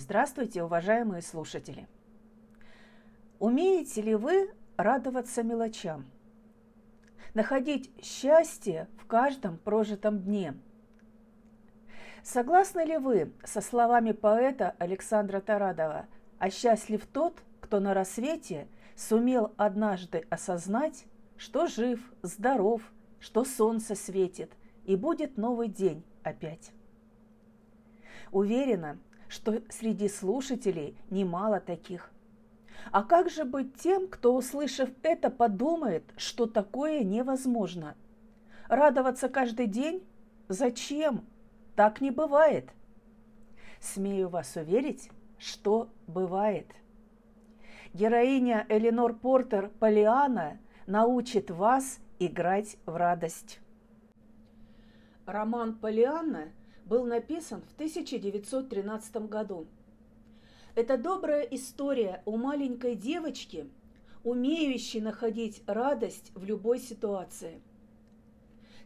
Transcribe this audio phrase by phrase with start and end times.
[0.00, 1.86] Здравствуйте, уважаемые слушатели!
[3.38, 6.06] Умеете ли вы радоваться мелочам?
[7.34, 10.54] Находить счастье в каждом прожитом дне?
[12.22, 16.06] Согласны ли вы со словами поэта Александра Тарадова
[16.38, 21.04] «А счастлив тот, кто на рассвете сумел однажды осознать,
[21.36, 22.80] что жив, здоров,
[23.18, 24.50] что солнце светит,
[24.86, 26.72] и будет новый день опять?»
[28.32, 28.98] Уверена,
[29.30, 32.10] что среди слушателей немало таких.
[32.90, 37.94] А как же быть тем, кто, услышав это, подумает, что такое невозможно?
[38.68, 40.04] Радоваться каждый день?
[40.48, 41.24] Зачем?
[41.76, 42.70] Так не бывает.
[43.80, 46.66] Смею вас уверить, что бывает.
[47.94, 53.60] Героиня Эленор Портер Полиана научит вас играть в радость.
[55.24, 56.48] Роман Полианна
[56.90, 59.68] был написан в 1913 году.
[60.74, 63.68] Это добрая история о маленькой девочке,
[64.24, 67.62] умеющей находить радость в любой ситуации.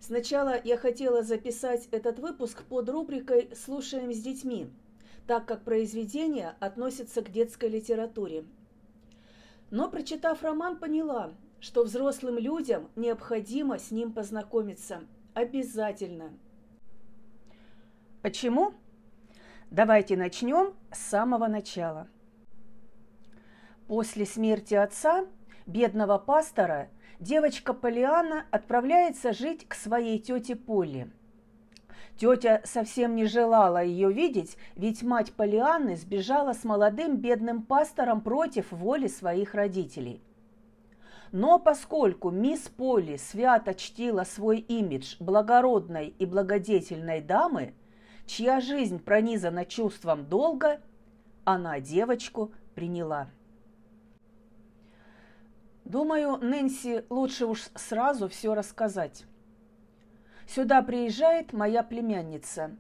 [0.01, 4.69] Сначала я хотела записать этот выпуск под рубрикой «Слушаем с детьми»,
[5.27, 8.45] так как произведение относится к детской литературе.
[9.71, 15.01] Но, прочитав роман, поняла, что взрослым людям необходимо с ним познакомиться.
[15.33, 16.35] Обязательно–
[18.25, 18.73] Почему?
[19.71, 22.09] Давайте начнем с самого начала.
[23.87, 25.27] После смерти отца,
[25.67, 26.89] бедного пастора,
[27.21, 31.11] девочка Полиана отправляется жить к своей тете Полли.
[32.17, 38.73] Тетя совсем не желала ее видеть, ведь мать Полианны сбежала с молодым бедным пастором против
[38.73, 40.23] воли своих родителей.
[41.31, 47.75] Но поскольку мисс Полли свято чтила свой имидж благородной и благодетельной дамы–
[48.27, 50.81] чья жизнь пронизана чувством долга,
[51.45, 53.31] она девочку приняла.
[55.85, 59.27] Думаю, Нэнси лучше уж сразу все рассказать.
[60.47, 62.77] Сюда приезжает моя племянница,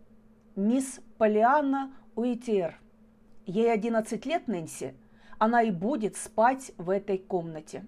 [0.56, 2.78] мисс Полианна Уитер.
[3.46, 4.94] Ей 11 лет, Нэнси,
[5.38, 7.84] она и будет спать в этой комнате.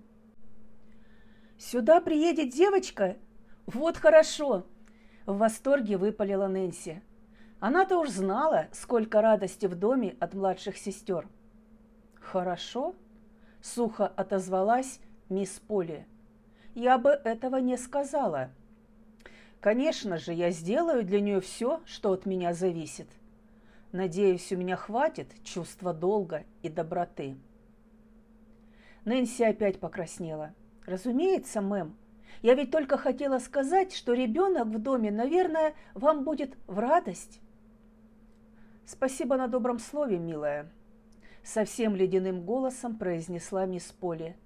[1.58, 3.16] «Сюда приедет девочка?
[3.64, 4.66] Вот хорошо!»
[5.24, 7.02] В восторге выпалила Нэнси.
[7.58, 11.26] Она-то уж знала, сколько радости в доме от младших сестер.
[12.20, 12.94] «Хорошо»,–
[13.62, 15.00] сухо отозвалась
[15.30, 16.04] мисс Поли.
[16.74, 18.50] «Я бы этого не сказала.
[19.60, 23.08] Конечно же, я сделаю для нее все, что от меня зависит.
[23.90, 27.38] Надеюсь, у меня хватит чувства долга и доброты».
[29.06, 30.52] Нэнси опять покраснела.
[30.84, 31.96] «Разумеется, мэм.
[32.42, 37.40] Я ведь только хотела сказать, что ребенок в доме, наверное, вам будет в радость».
[38.86, 40.70] «Спасибо на добром слове, милая»,–
[41.42, 44.36] совсем ледяным голосом произнесла мисс Поли.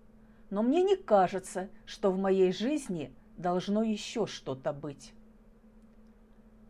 [0.49, 5.13] «Но мне не кажется, что в моей жизни должно еще что-то быть».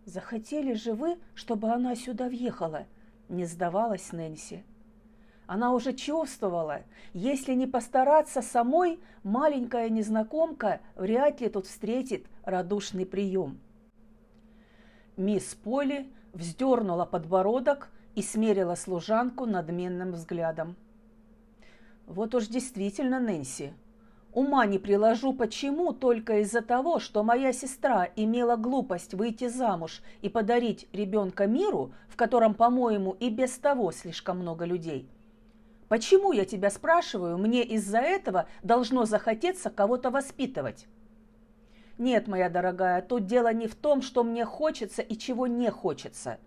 [0.05, 2.87] «Захотели же вы, чтобы она сюда въехала?»–
[3.29, 4.65] не сдавалась Нэнси.
[5.47, 6.83] Она уже чувствовала,
[7.13, 13.61] если не постараться самой, маленькая незнакомка вряд ли тут встретит радушный прием.
[15.17, 20.77] Мисс Поли вздернула подбородок и смерила служанку надменным взглядом.
[22.07, 23.73] «Вот уж действительно, Нэнси,
[24.33, 30.29] ума не приложу, почему только из-за того, что моя сестра имела глупость выйти замуж и
[30.29, 35.09] подарить ребенка миру, в котором, по-моему, и без того слишком много людей.
[35.89, 40.87] Почему, я тебя спрашиваю, мне из-за этого должно захотеться кого-то воспитывать?»
[42.01, 46.39] Нет, моя дорогая, тут дело не в том, что мне хочется и чего не хочется.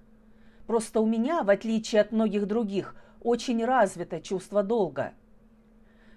[0.65, 5.13] Просто у меня, в отличие от многих других, очень развито чувство долга.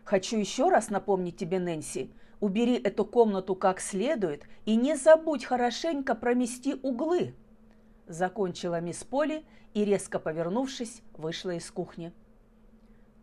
[0.05, 2.11] Хочу еще раз напомнить тебе, Нэнси,
[2.41, 7.35] убери эту комнату как следует и не забудь хорошенько промести углы.
[8.07, 12.11] Закончила мисс Поли и, резко повернувшись, вышла из кухни.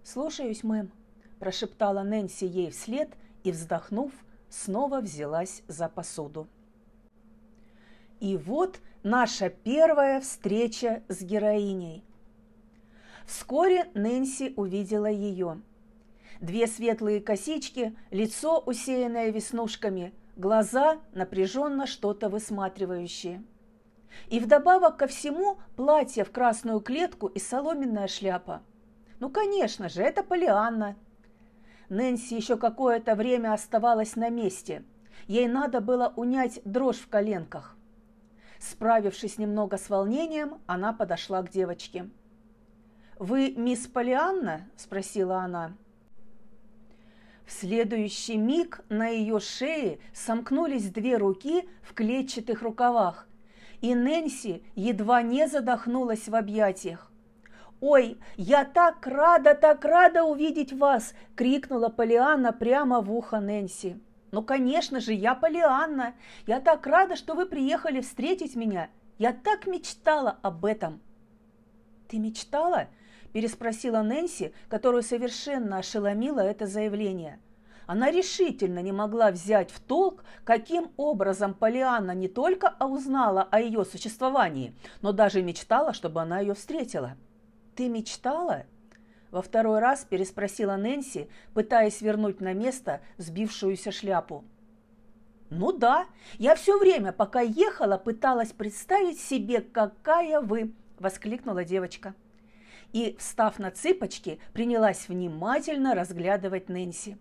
[0.04, 0.92] «Слушаюсь, мэм»,–
[1.40, 3.10] прошептала Нэнси ей вслед
[3.44, 4.12] и, вздохнув,
[4.54, 6.48] снова взялась за посуду.
[8.20, 12.06] И вот наша первая встреча с героиней.
[13.26, 15.62] Вскоре Нэнси увидела ее.
[16.40, 23.44] Две светлые косички, лицо, усеянное веснушками, глаза, напряженно что-то высматривающие.
[24.30, 28.62] И вдобавок ко всему платье в красную клетку и соломенная шляпа.
[29.20, 30.96] Ну, конечно же, это Полианна,
[31.90, 34.84] Нэнси еще какое-то время оставалась на месте.
[35.28, 37.76] Ей надо было унять дрожь в коленках.
[38.60, 42.10] Справившись немного с волнением, она подошла к девочке.
[43.20, 45.74] вы мисс Полианна?»– спросила она.
[47.46, 53.28] В следующий миг на ее шее сомкнулись две руки в клетчатых рукавах,
[53.82, 57.13] и Нэнси едва не задохнулась в объятиях.
[57.86, 64.00] «Ой, я так рада, так рада увидеть вас!»– крикнула Полианна прямо в ухо Нэнси.
[64.32, 66.14] «Ну, конечно же, я Полианна!
[66.48, 68.90] Я так рада, что вы приехали встретить меня!
[69.18, 71.02] Я так мечтала об этом!»
[72.08, 72.88] «Ты мечтала?»–
[73.34, 77.42] переспросила Нэнси, которую совершенно ошеломило это заявление.
[77.86, 83.84] Она решительно не могла взять в толк, каким образом Полианна не только узнала о ее
[83.84, 87.18] существовании, но даже мечтала, чтобы она ее встретила.
[87.76, 88.66] «Ты мечтала?»
[89.32, 94.46] Во второй раз переспросила Нэнси, пытаясь вернуть на место сбившуюся шляпу.
[95.50, 96.06] «Ну да,
[96.38, 102.14] я все время, пока ехала, пыталась представить себе, какая вы!»– воскликнула девочка.
[102.92, 107.18] И, встав на цыпочки, принялась внимательно разглядывать Нэнси.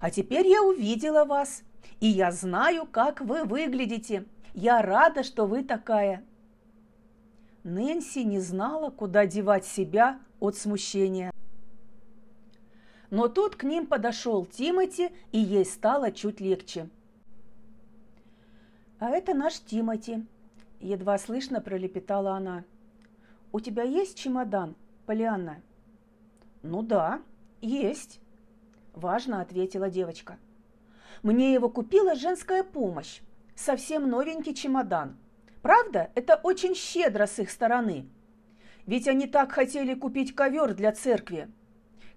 [0.00, 1.64] «А теперь я увидела вас,
[2.00, 4.24] и я знаю, как вы выглядите.
[4.54, 6.24] Я рада, что вы такая!»
[7.64, 11.30] Нэнси не знала, куда девать себя от смущения.
[13.08, 16.90] Но тут к ним подошел Тимати, и ей стало чуть легче.
[18.98, 20.26] «А это наш Тимати»,–
[20.80, 22.64] едва слышно пролепетала она.
[23.50, 24.76] «У тебя есть чемодан,
[25.06, 25.62] Полианна?»
[26.62, 27.22] «Ну да,
[27.62, 28.20] есть»,–
[28.94, 30.38] важно ответила девочка.
[31.22, 33.20] «Мне его купила женская помощь.
[33.54, 35.16] Совсем новенький чемодан.
[35.64, 38.06] Правда, это очень щедро с их стороны.
[38.84, 41.48] Ведь они так хотели купить ковер для церкви.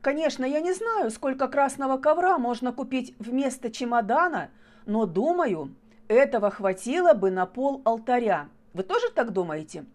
[0.01, 4.51] Конечно, я не знаю, сколько красного ковра можно купить вместо чемодана,
[4.85, 5.73] но думаю,
[6.09, 8.49] этого хватило бы на пол алтаря.
[8.73, 9.85] Вы тоже так думаете?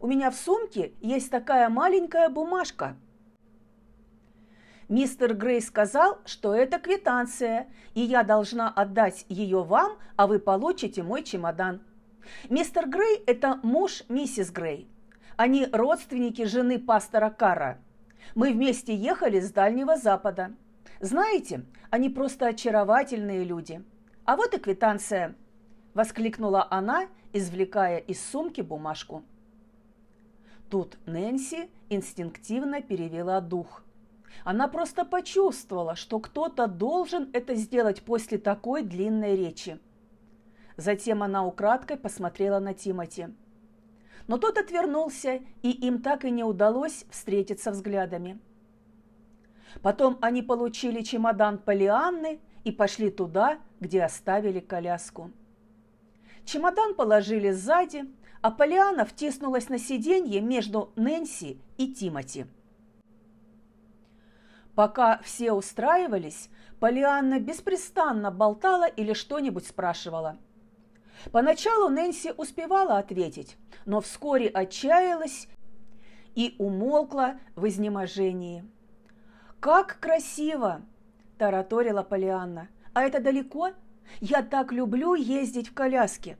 [0.00, 2.96] У меня в сумке есть такая маленькая бумажка.
[4.88, 11.02] Мистер Грей сказал, что это квитанция, и я должна отдать ее вам, а вы получите
[11.02, 11.80] мой чемодан.
[12.48, 14.88] Мистер Грей– это муж миссис Грей.
[15.36, 17.78] Они родственники жены пастора Кара.
[18.34, 20.52] Мы вместе ехали с Дальнего Запада.
[21.00, 23.84] Знаете, они просто очаровательные люди.
[24.24, 25.34] А вот и квитанция––
[25.94, 29.22] воскликнула она, извлекая из сумки бумажку.
[30.70, 33.84] Тут Нэнси инстинктивно перевела дух.
[34.44, 39.78] Она просто почувствовала, что кто-то должен это сделать после такой длинной речи.
[40.76, 43.28] Затем она украдкой посмотрела на Тимати.
[44.26, 48.40] Но тот отвернулся, и им так и не удалось встретиться взглядами.
[49.82, 55.30] Потом они получили чемодан Полианны и пошли туда, где оставили коляску.
[56.44, 58.04] Чемодан положили сзади,
[58.40, 62.46] а Полиана втиснулась на сиденье между Нэнси и Тимати.
[64.74, 66.50] Пока все устраивались,
[66.80, 70.38] Полианна беспрестанно болтала или что-нибудь спрашивала.
[71.32, 73.56] Поначалу Нэнси успевала ответить,
[73.86, 75.48] но вскоре отчаялась
[76.34, 78.64] и умолкла в изнеможении.
[79.60, 80.82] «Как красиво!»–
[81.38, 82.68] тараторила Полианна.
[82.92, 83.72] «А это далеко?»
[84.20, 86.38] Я так люблю ездить в коляске.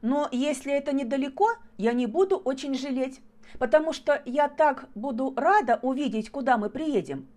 [0.00, 3.20] Но если это недалеко, я не буду очень жалеть,
[3.58, 7.28] потому что я так буду рада увидеть, куда мы приедем.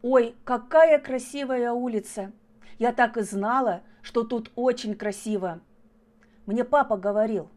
[0.00, 2.32] Ой, какая красивая улица!
[2.78, 5.60] Я так и знала, что тут очень красиво.
[6.46, 7.48] Мне папа говорил.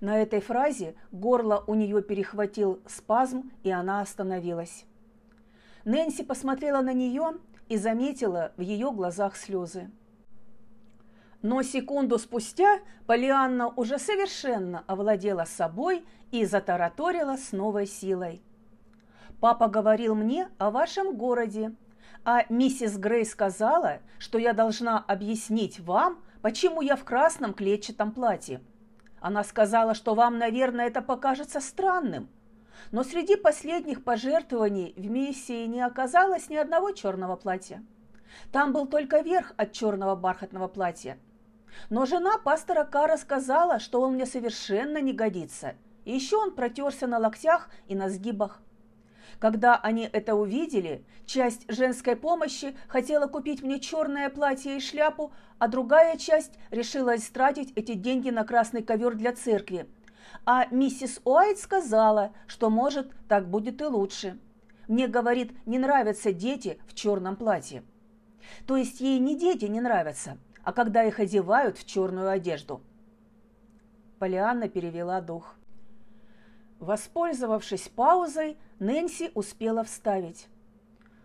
[0.00, 4.84] На этой фразе горло у нее перехватил спазм, и она остановилась.
[5.84, 7.34] Нэнси посмотрела на нее
[7.68, 9.90] и заметила в ее глазах слезы.
[11.42, 18.42] Но секунду спустя Полианна уже совершенно овладела собой и затараторила с новой силой.
[19.40, 21.74] «Папа говорил мне о вашем городе,
[22.24, 28.60] а миссис Грей сказала, что я должна объяснить вам, почему я в красном клетчатом платье.
[29.20, 32.28] Она сказала, что вам, наверное, это покажется странным–
[32.92, 37.84] но среди последних пожертвований в миссии не оказалось ни одного черного платья.
[38.52, 41.18] Там был только верх от черного бархатного платья.
[41.88, 45.74] Но жена пастора Кара сказала, что он мне совершенно не годится.
[46.04, 48.60] И еще он протерся на локтях и на сгибах.
[49.40, 55.66] Когда они это увидели, часть женской помощи хотела купить мне черное платье и шляпу, а
[55.66, 59.88] другая часть решила истратить эти деньги на красный ковер для церкви–
[60.44, 64.38] а миссис Уайт сказала, что, может, так будет и лучше.
[64.88, 67.82] Мне, говорит, не нравятся дети в черном платье.
[68.66, 72.82] То есть ей не дети не нравятся, а когда их одевают в черную одежду.
[74.18, 75.56] Полианна перевела дух.
[76.80, 80.48] Воспользовавшись паузой, Нэнси успела вставить.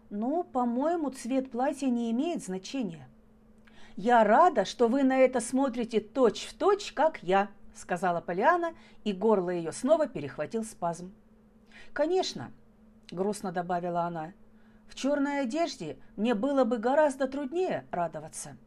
[0.10, 3.08] «Ну, по-моему, цвет платья не имеет значения».
[3.96, 8.74] «Я рада, что вы на это смотрите точь-в-точь, точь, как я»,– сказала Полиана,
[9.06, 11.16] и горло ее снова перехватил спазм.
[11.94, 12.52] «Конечно»,–
[13.12, 14.34] грустно добавила она,–
[14.90, 18.58] «в черной одежде мне было бы гораздо труднее радоваться».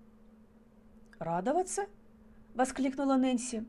[1.18, 1.84] «Радоваться?»–
[2.54, 3.66] воскликнула Нэнси.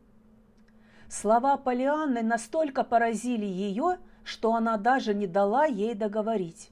[1.10, 6.70] Слова Полианны настолько поразили ее, что она даже не дала ей договорить.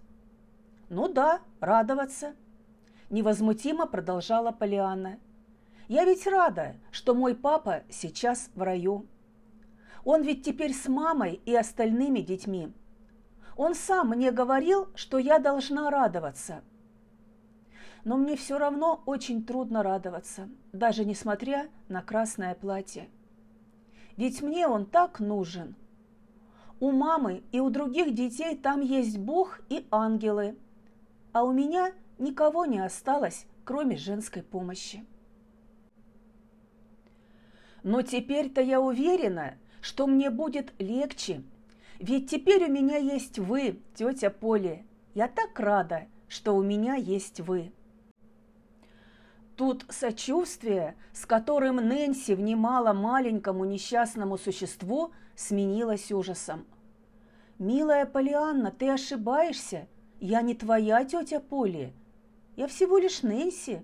[0.90, 2.36] «Ну да, радоваться»,–
[3.10, 5.18] невозмутимо продолжала Полианна.
[5.88, 9.08] «Я ведь рада, что мой папа сейчас в раю.
[10.06, 12.72] Он ведь теперь с мамой и остальными детьми.
[13.56, 16.62] Он сам мне говорил, что я должна радоваться.
[18.04, 23.10] Но мне все равно очень трудно радоваться, даже несмотря на красное платье.
[24.18, 25.76] Ведь мне он так нужен.
[26.80, 30.58] У мамы и у других детей там есть Бог и ангелы,
[31.32, 35.06] а у меня никого не осталось, кроме женской помощи.
[37.84, 41.44] Но теперь-то я уверена, что мне будет легче,
[42.00, 44.86] ведь теперь у меня есть вы, тетя Поли.
[45.14, 47.72] Я так рада, что у меня есть вы.
[49.58, 56.68] Тут сочувствие, с которым Нэнси внимала маленькому несчастному существу, сменилось ужасом.
[57.58, 59.88] «Милая Полианна, ты ошибаешься.
[60.20, 61.92] Я не твоя тетя Поли.
[62.56, 63.84] Я всего лишь Нэнси».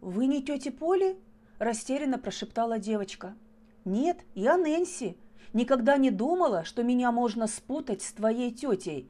[0.00, 1.16] «Вы не тетя Поли?»–
[1.60, 3.36] растерянно прошептала девочка.
[3.84, 5.16] «Нет, я Нэнси.
[5.52, 9.08] Никогда не думала, что меня можно спутать с твоей тетей.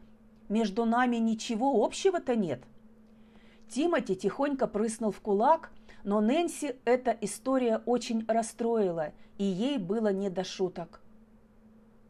[0.50, 2.62] Между нами ничего общего-то нет».
[3.72, 5.70] Тимати тихонько прыснул в кулак,
[6.04, 11.00] но Нэнси эта история очень расстроила, и ей было не до шуток.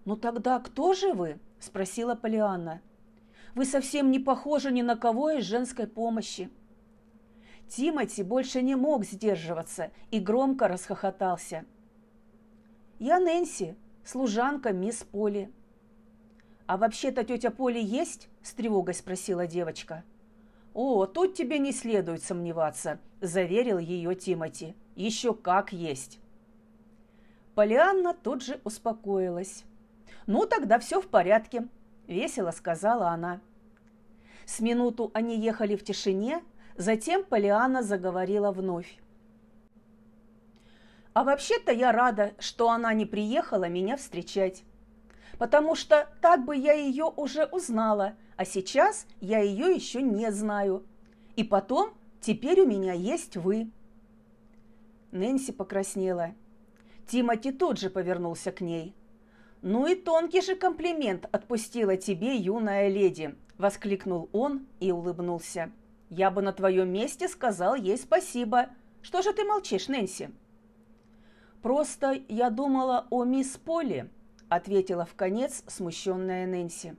[0.05, 2.83] «Ну тогда кто же вы?»– спросила Полианна.
[3.55, 6.51] «Вы совсем не похожи ни на кого из женской помощи».
[7.69, 11.65] Тимати больше не мог сдерживаться и громко расхохотался.
[12.99, 15.53] «Я Нэнси, служанка мисс Поли».
[16.67, 20.03] «А вообще-то тетя Поли есть?»– с тревогой спросила девочка.
[20.75, 24.75] «О, тут тебе не следует сомневаться»,– заверил ее Тимати.
[24.97, 26.19] «Еще как есть».
[27.55, 29.65] Полианна тут же успокоилась.
[30.27, 31.69] «Ну, тогда все в порядке»,–
[32.07, 33.41] весело сказала она.
[34.47, 36.43] С минуту они ехали в тишине,
[36.77, 38.99] затем Полианна заговорила вновь.
[41.13, 44.65] «А вообще-то я рада, что она не приехала меня встречать,
[45.39, 50.85] потому что так бы я ее уже узнала, а сейчас я ее еще не знаю.
[51.37, 53.71] И потом, теперь у меня есть вы».
[55.11, 56.35] Нэнси покраснела.
[57.07, 58.95] Тимати тут же повернулся к ней.
[59.61, 65.71] «Ну и тонкий же комплимент отпустила тебе, юная леди!»– воскликнул он и улыбнулся.
[66.11, 68.71] «Я бы на твоем месте сказал ей спасибо.
[69.03, 70.31] Что же ты молчишь, Нэнси?»
[71.63, 74.11] «Просто я думала о мисс Полли»,–
[74.55, 76.97] ответила в конец смущенная Нэнси.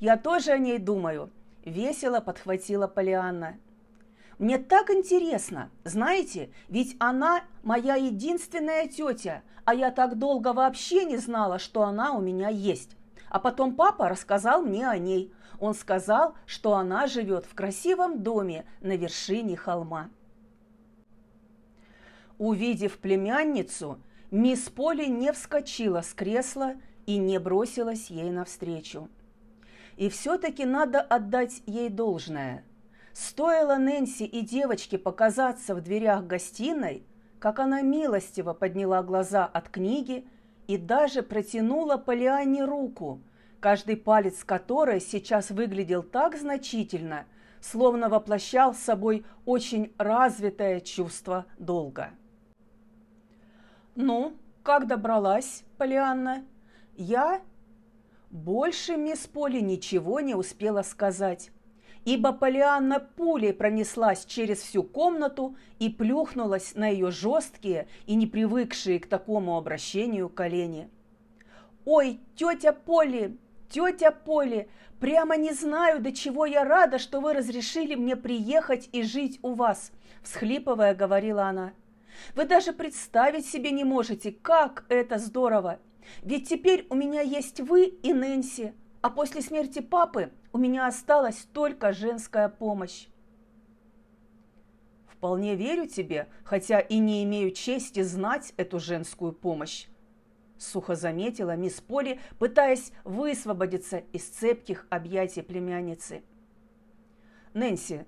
[0.00, 1.30] «Я тоже о ней думаю»,–
[1.64, 3.58] весело подхватила Полианна.
[4.38, 11.18] «Мне так интересно, знаете, ведь она моя единственная тетя, а я так долго вообще не
[11.18, 12.96] знала, что она у меня есть.
[13.28, 15.32] А потом папа рассказал мне о ней.
[15.58, 20.08] Он сказал, что она живет в красивом доме на вершине холма».
[22.38, 26.74] Увидев племянницу, мисс Поли не вскочила с кресла
[27.06, 29.08] и не бросилась ей навстречу.
[29.96, 32.64] И все-таки надо отдать ей должное.
[33.12, 37.04] Стоило Нэнси и девочке показаться в дверях гостиной,
[37.40, 40.28] как она милостиво подняла глаза от книги
[40.68, 43.20] и даже протянула Полиане руку,
[43.58, 47.26] каждый палец которой сейчас выглядел так значительно,
[47.60, 52.10] словно воплощал с собой очень развитое чувство долга.
[54.00, 56.44] «Ну, как добралась, Полианна?»
[56.96, 57.42] «Я
[58.30, 61.50] больше мисс Поли ничего не успела сказать,
[62.04, 69.00] ибо Полианна пулей пронеслась через всю комнату и плюхнулась на ее жесткие и не привыкшие
[69.00, 70.88] к такому обращению колени.
[71.84, 73.36] «Ой, тетя Поли,
[73.68, 74.68] тетя Поли,
[75.00, 79.54] прямо не знаю, до чего я рада, что вы разрешили мне приехать и жить у
[79.54, 79.90] вас»,–
[80.22, 81.72] всхлипывая, говорила она.
[82.34, 85.78] «Вы даже представить себе не можете, как это здорово!
[86.22, 88.72] Ведь теперь у меня есть вы и Нэнси,
[89.02, 93.08] а после смерти папы у меня осталась только женская помощь.
[95.06, 99.88] Вполне верю тебе, хотя и не имею чести знать эту женскую помощь.–
[100.58, 106.22] сухо заметила мисс Поли, пытаясь высвободиться из цепких объятий племянницы.
[107.54, 108.04] «Нэнси,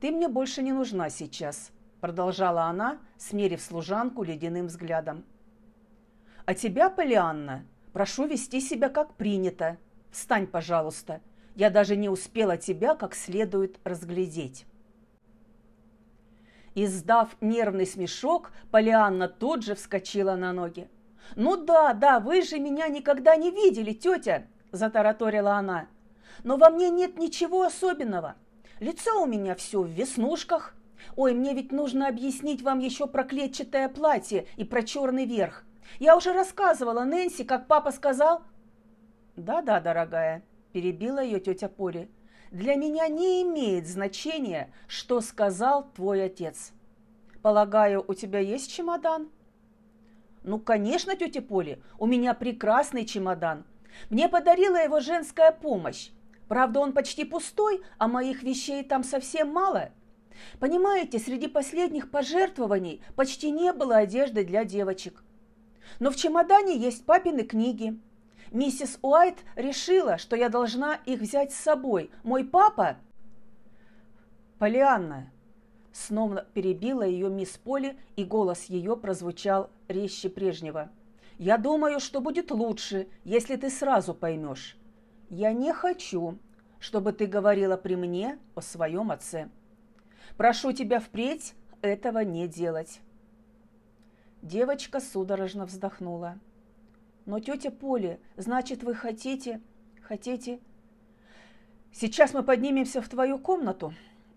[0.00, 1.72] ты мне больше не нужна сейчас»,–
[2.04, 5.24] продолжала она, смерив служанку ледяным взглядом.
[6.44, 9.78] «А тебя, Полианна, прошу вести себя как принято.
[10.10, 11.22] Встань, пожалуйста.
[11.54, 14.66] Я даже не успела тебя как следует разглядеть».
[16.74, 20.90] Издав нервный смешок, Полианна тут же вскочила на ноги.
[21.36, 25.88] «Ну да, да, вы же меня никогда не видели, тетя!»– затараторила она.
[26.42, 28.34] «Но во мне нет ничего особенного.
[28.78, 30.74] Лицо у меня все в веснушках.
[31.16, 35.64] Ой, мне ведь нужно объяснить вам еще про клетчатое платье и про черный верх.
[35.98, 38.42] Я уже рассказывала Нэнси, как папа сказал...»
[39.36, 42.10] «Да-да, дорогая»,– перебила ее тетя Поли.
[42.50, 46.72] «Для меня не имеет значения, что сказал твой отец.
[47.42, 49.30] Полагаю, у тебя есть чемодан?»
[50.44, 53.64] Ну, конечно, тетя Поли, у меня прекрасный чемодан.
[54.10, 56.10] Мне подарила его женская помощь.
[56.48, 59.90] Правда, он почти пустой, а моих вещей там совсем мало.
[60.58, 65.22] Понимаете, среди последних пожертвований почти не было одежды для девочек.
[66.00, 67.98] Но в чемодане есть папины книги.
[68.50, 72.10] Миссис Уайт решила, что я должна их взять с собой.
[72.22, 72.96] Мой папа...
[74.58, 75.30] Полианна,
[75.94, 80.90] Снова перебила ее мисс Поли, и голос ее прозвучал резче прежнего.
[81.38, 84.76] «Я думаю, что будет лучше, если ты сразу поймешь.
[85.30, 86.36] Я не хочу,
[86.80, 89.48] чтобы ты говорила при мне о своем отце.
[90.36, 93.00] Прошу тебя впредь этого не делать».
[94.42, 96.38] Девочка судорожно вздохнула.
[97.26, 99.60] «Но, тетя Поли, значит, вы хотите...
[100.02, 100.60] хотите...»
[101.92, 103.94] «Сейчас мы поднимемся в твою комнату»,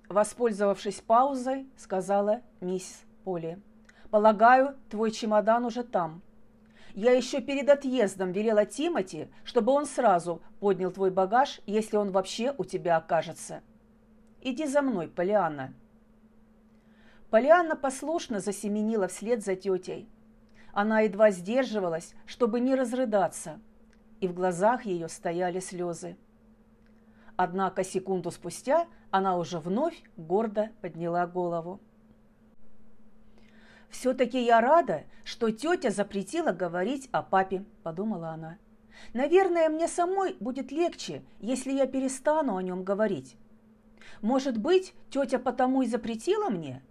[0.10, 3.60] Воспользовавшись паузой, сказала мисс Поли.
[4.10, 6.22] «Полагаю, твой чемодан уже там.
[6.94, 12.56] Я еще перед отъездом велела Тимати, чтобы он сразу поднял твой багаж, если он вообще
[12.58, 13.62] у тебя окажется.
[14.42, 15.74] Иди за мной, Полианна».
[17.30, 20.10] Полианна послушно засеменила вслед за тетей.
[20.72, 23.60] Она едва сдерживалась, чтобы не разрыдаться,
[24.22, 26.16] и в глазах ее стояли слезы.
[27.36, 31.82] Однако секунду спустя она уже вновь гордо подняла голову.
[33.90, 38.58] «Все-таки я рада, что тетя запретила говорить о папе»,– подумала она.
[39.14, 43.38] «Наверное, мне самой будет легче, если я перестану о нем говорить.
[44.22, 46.82] Может быть, тетя потому и запретила мне?»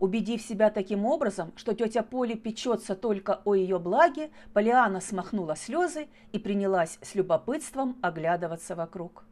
[0.00, 6.06] Убедив себя таким образом, что тетя Поли печется только о ее благе, Полиана смахнула слезы
[6.32, 9.24] и принялась с любопытством оглядываться вокруг.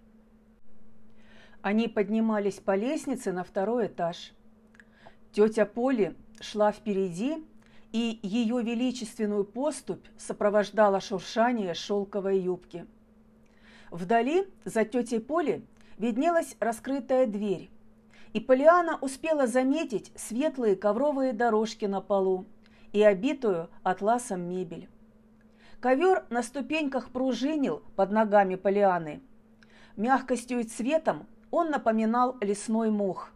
[1.63, 4.33] Они поднимались по лестнице на второй этаж.
[5.33, 7.45] Тетя Поли шла впереди,
[7.93, 12.87] и ее величественную поступь сопровождала шуршание шелковой юбки.
[13.91, 15.65] Вдали, за тетей Поли,
[15.97, 17.71] виднелась раскрытая дверь,
[18.33, 22.47] и Полиана успела заметить светлые ковровые дорожки на полу
[22.93, 24.89] и обитую атласом мебель.
[25.81, 29.23] Ковер на ступеньках пружинил под ногами Полианы.
[29.97, 33.31] Мягкостью и цветом он напоминал лесной мох.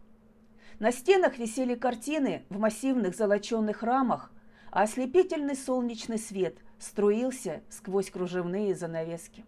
[0.79, 4.31] На стенах висели картины в массивных золоченных рамах,
[4.71, 9.45] а ослепительный солнечный свет струился сквозь кружевные занавески.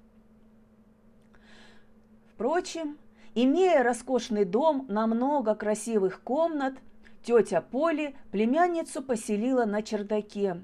[2.34, 2.98] Впрочем,
[3.36, 6.76] имея роскошный дом на много красивых комнат,
[7.24, 10.64] тетя Поли племянницу поселила на чердаке,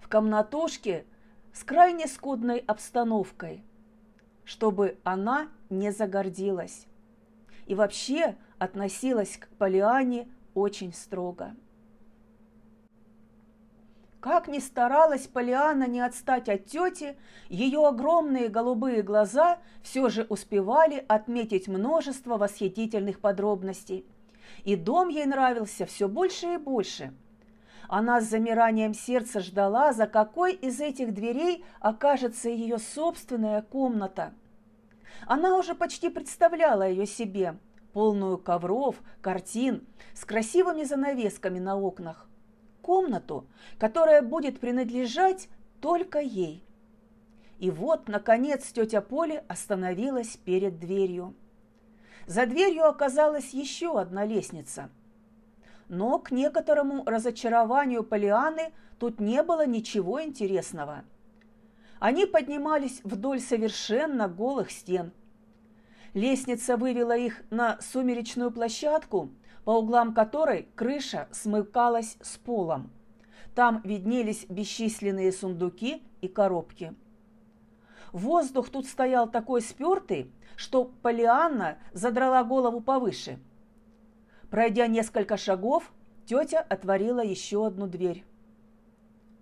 [0.00, 1.04] в комнатушке
[1.52, 3.64] с крайне скудной обстановкой,
[4.44, 6.86] чтобы она не загордилась
[7.66, 11.54] и вообще относилась к Полиане очень строго.
[14.20, 17.16] Как ни старалась Полиана не отстать от тети,
[17.48, 24.04] ее огромные голубые глаза все же успевали отметить множество восхитительных подробностей.
[24.64, 27.14] И дом ей нравился все больше и больше.
[27.88, 34.34] Она с замиранием сердца ждала, за какой из этих дверей окажется ее собственная комната–
[35.26, 37.58] она уже почти представляла ее себе,
[37.92, 42.29] полную ковров, картин, с красивыми занавесками на окнах.
[42.90, 43.46] Комнату,
[43.78, 45.48] которая будет принадлежать
[45.80, 46.64] только ей.
[47.60, 51.36] И вот, наконец, тетя Поля остановилась перед дверью.
[52.26, 54.90] За дверью оказалась еще одна лестница.
[55.86, 61.04] Но к некоторому разочарованию Полианы тут не было ничего интересного–
[62.00, 65.12] они поднимались вдоль совершенно голых стен.
[66.14, 69.30] Лестница вывела их на сумеречную площадку,
[69.64, 72.90] по углам которой крыша смыкалась с полом.
[73.54, 76.94] Там виднелись бесчисленные сундуки и коробки.
[78.12, 83.38] Воздух тут стоял такой спертый, что Полианна задрала голову повыше.
[84.50, 85.92] Пройдя несколько шагов,
[86.26, 88.24] тетя отворила еще одну дверь.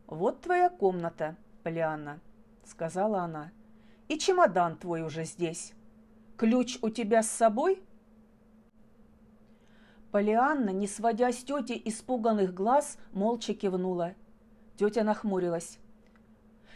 [0.06, 2.20] «Вот твоя комната, Полианна»,—
[2.64, 3.52] сказала она.
[4.08, 5.72] «И чемодан твой уже здесь.
[6.36, 7.82] Ключ у тебя с собой?»
[10.10, 14.14] Полианна, не сводя с тети испуганных глаз, молча кивнула.
[14.76, 15.78] Тетя нахмурилась.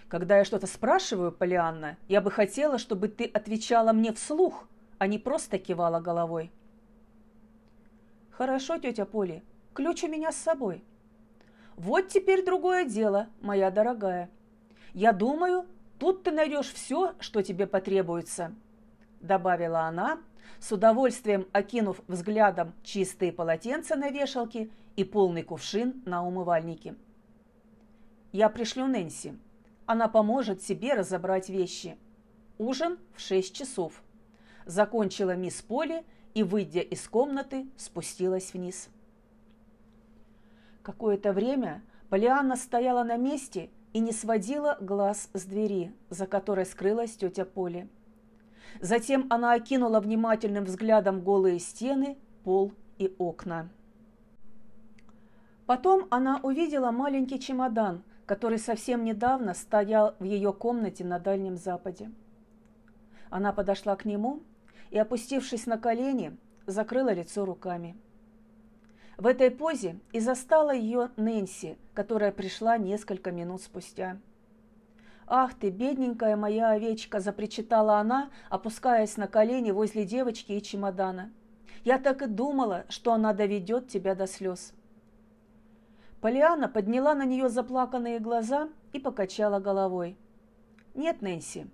[0.08, 4.68] Когда я что-то спрашиваю, Полианна, я бы хотела, чтобы ты отвечала мне вслух,
[4.98, 6.52] а не просто кивала головой.
[8.30, 9.42] Хорошо, тетя Поли,
[9.72, 10.84] ключ у меня с собой.
[11.76, 14.28] Вот теперь другое дело, моя дорогая.
[14.92, 15.64] Я думаю,
[15.98, 18.54] тут ты найдешь все, что тебе потребуется,
[19.20, 20.18] добавила она,
[20.60, 26.94] с удовольствием окинув взглядом чистые полотенца на вешалке и полный кувшин на умывальнике.
[28.32, 29.38] Я пришлю Нэнси.
[29.86, 31.96] Она поможет себе разобрать вещи.
[32.58, 34.02] Ужин в шесть часов.
[34.64, 38.88] Закончила мисс Поли и, выйдя из комнаты, спустилась вниз.
[40.82, 47.16] Какое-то время Полианна стояла на месте и не сводила глаз с двери, за которой скрылась
[47.16, 47.88] тетя Поли.
[48.80, 53.68] Затем она окинула внимательным взглядом голые стены, пол и окна.
[55.66, 62.10] Потом она увидела маленький чемодан, который совсем недавно стоял в ее комнате на Дальнем Западе.
[63.30, 64.42] Она подошла к нему
[64.90, 67.96] и, опустившись на колени, закрыла лицо руками.
[69.16, 74.18] В этой позе и застала ее Нэнси, которая пришла несколько минут спустя.
[75.34, 81.32] «Ах ты, бедненькая моя овечка!»– запричитала она, опускаясь на колени возле девочки и чемодана.
[81.84, 84.74] «Я так и думала, что она доведет тебя до слез».
[86.20, 90.18] Полиана подняла на нее заплаканные глаза и покачала головой.
[90.92, 91.66] «Нет, Нэнси,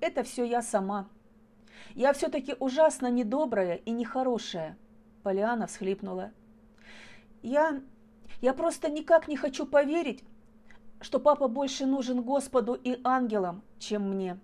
[0.00, 1.08] это все я сама.
[1.94, 4.76] Я все-таки ужасно недобрая и нехорошая»,–
[5.22, 6.32] Полиана всхлипнула.
[7.40, 7.82] «Я...
[8.40, 10.24] я просто никак не хочу поверить,
[11.06, 14.38] что папа больше нужен Господу и ангелам, чем мне».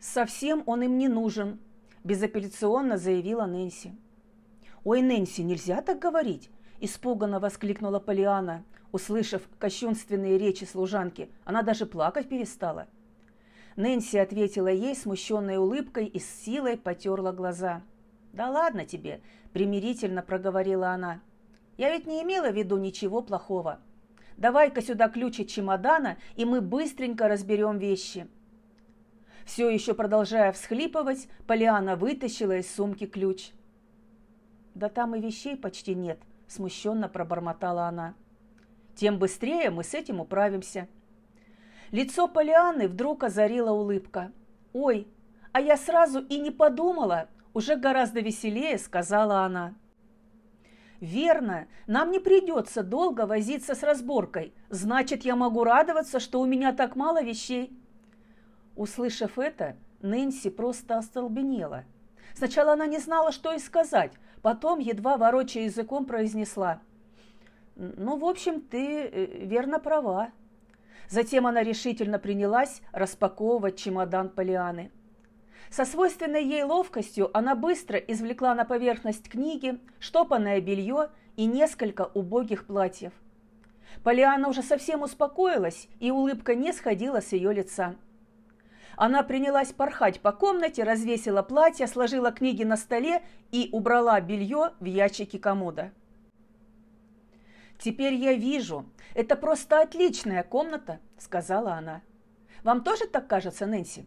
[0.00, 1.58] «Совсем он им не нужен»,–
[2.04, 3.92] безапелляционно заявила Нэнси.
[4.84, 6.50] «Ой, Нэнси, нельзя так говорить
[6.82, 11.30] испуганно воскликнула Полиана, услышав кощунственные речи служанки.
[11.44, 12.88] Она даже плакать перестала.
[13.76, 17.82] Нэнси ответила ей смущенной улыбкой и с силой потерла глаза.
[18.32, 21.20] «Да ладно тебе»,– примирительно проговорила она.
[21.78, 23.78] «Я ведь не имела в виду ничего плохого.
[24.42, 28.26] Давай-ка сюда ключ от чемодана, и мы быстренько разберем вещи».
[29.44, 33.52] Все еще продолжая всхлипывать, Полиана вытащила из сумки ключ.
[34.74, 38.14] «Да там и вещей почти нет», смущенно пробормотала она.
[38.96, 40.88] Тем быстрее мы с этим управимся.
[41.92, 44.32] Лицо Полианы вдруг озарила улыбка.
[44.72, 45.06] «Ой,
[45.52, 49.74] а я сразу и не подумала!» Уже гораздо веселее сказала она.
[51.02, 54.54] «Верно, нам не придется долго возиться с разборкой.
[54.70, 57.76] Значит, я могу радоваться, что у меня так мало вещей».
[58.76, 61.84] Услышав это, Нэнси просто остолбенела.
[62.34, 64.12] Сначала она не знала, что и сказать,
[64.42, 66.80] Потом, едва ворочая языком, произнесла.
[67.76, 70.30] «Ну, в общем, ты э, верно права».
[71.08, 74.90] Затем она решительно принялась распаковывать чемодан Полианы.
[75.72, 82.66] Со свойственной ей ловкостью она быстро извлекла на поверхность книги, штопанное белье и несколько убогих
[82.66, 83.14] платьев.
[84.04, 87.96] Полиана уже совсем успокоилась, и улыбка не сходила с ее лица.
[88.96, 94.84] Она принялась порхать по комнате, развесила платье, сложила книги на столе и убрала белье в
[94.84, 95.90] ящики комода.
[97.78, 102.02] «Теперь я вижу, это просто отличная комната»,– сказала она.
[102.62, 104.04] «Вам тоже так кажется, Нэнси?»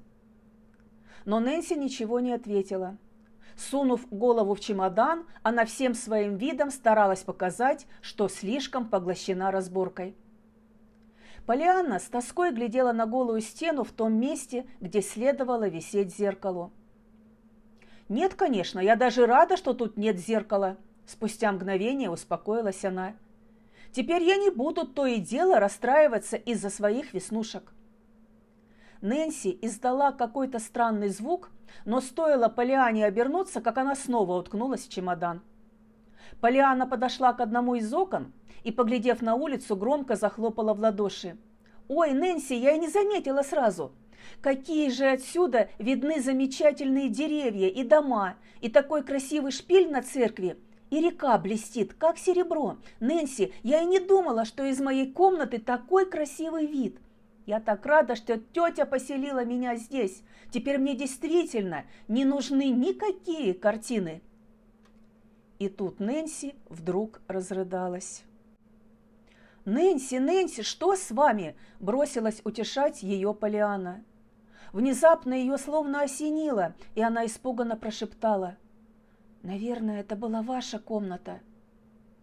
[1.26, 2.98] Но Нэнси ничего не ответила.
[3.58, 10.16] Сунув голову в чемодан, она всем своим видом старалась показать, что слишком поглощена разборкой.
[11.46, 16.72] Полианна с тоской глядела на голую стену в том месте, где следовало висеть зеркалу.
[18.10, 23.14] «Нет, конечно, я даже рада, что тут нет зеркала»,– спустя мгновение успокоилась она.
[23.92, 27.75] «Теперь я не буду то и дело расстраиваться из-за своих веснушек».
[29.06, 31.52] Нэнси издала какой-то странный звук,
[31.86, 35.42] но стоило Полиане обернуться, как она снова уткнулась в чемодан.
[36.42, 41.38] Полиана подошла к одному из окон и, поглядев на улицу, громко захлопала в ладоши.
[41.88, 43.92] «Ой, Нэнси, я и не заметила сразу!
[44.42, 50.58] Какие же отсюда видны замечательные деревья и дома, и такой красивый шпиль на церкви,
[50.90, 52.78] И река блестит, как серебро.
[53.02, 56.98] Нэнси, я и не думала, что из моей комнаты такой красивый вид.
[57.46, 60.24] Я так рада, что тетя поселила меня здесь.
[60.52, 64.22] Теперь мне действительно не нужны никакие картины.
[65.60, 68.24] И тут Нэнси вдруг разрыдалась.
[69.66, 74.04] «Нэнси, Нэнси, что с вами?»– бросилась утешать ее Полиана.
[74.74, 78.58] Внезапно ее словно осенило, и она испуганно прошептала.
[79.42, 81.40] «Наверное, это была ваша комната».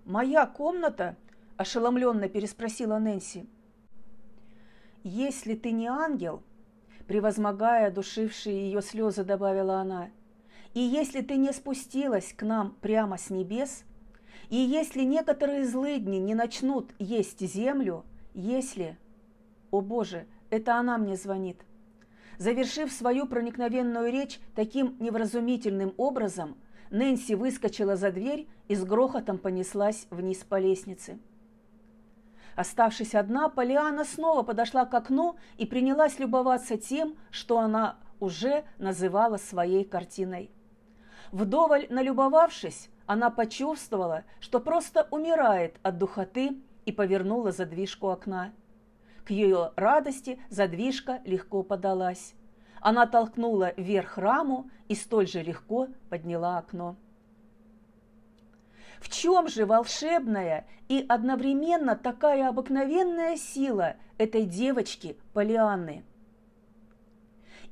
[0.04, 1.16] «Моя комната?»–
[1.56, 3.48] ошеломленно переспросила Нэнси.
[5.02, 6.42] «Если ты не ангел»,–
[7.06, 10.10] превозмогая душившие ее слезы, добавила она,–
[10.74, 13.84] «и если ты не спустилась к нам прямо с небес,
[14.48, 18.98] и если некоторые злыдни не начнут есть землю, если...
[19.70, 21.56] О боже, это она мне звонит.
[22.38, 26.56] Завершив свою проникновенную речь таким невразумительным образом,
[26.90, 31.18] Нэнси выскочила за дверь и с грохотом понеслась вниз по лестнице.
[32.56, 39.36] Оставшись одна, Полиана снова подошла к окну и принялась любоваться тем, что она уже называла
[39.38, 40.50] своей картиной.
[41.32, 48.52] Вдоволь налюбовавшись, она почувствовала, что просто умирает от духоты и повернула задвижку окна.
[49.24, 52.34] К ее радости задвижка легко подалась.
[52.80, 56.96] Она толкнула вверх раму и столь же легко подняла окно.
[59.02, 66.04] В чем же волшебная и одновременно такая обыкновенная сила этой девочки Полианны?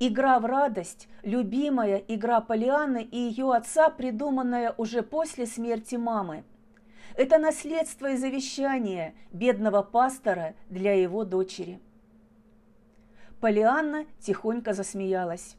[0.00, 6.42] Игра в радость, любимая игра Полианы и ее отца, придуманная уже после смерти мамы.
[7.14, 11.78] Это наследство и завещание бедного пастора для его дочери.
[13.40, 15.56] Полианна тихонько засмеялась.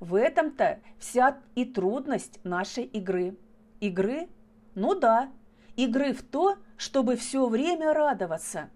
[0.00, 3.36] В этом-то вся и трудность нашей игры.
[3.80, 4.28] Игры?
[4.74, 5.30] Ну да,
[5.76, 8.70] игры в то, чтобы все время радоваться.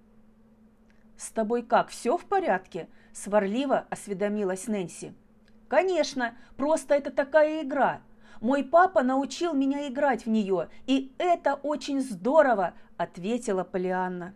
[1.16, 2.88] С тобой как, все в порядке?
[3.18, 5.14] сварливо осведомилась Нэнси.
[5.68, 8.00] «Конечно, просто это такая игра.
[8.40, 14.34] Мой папа научил меня играть в нее, и это очень здорово»,– ответила Полианна.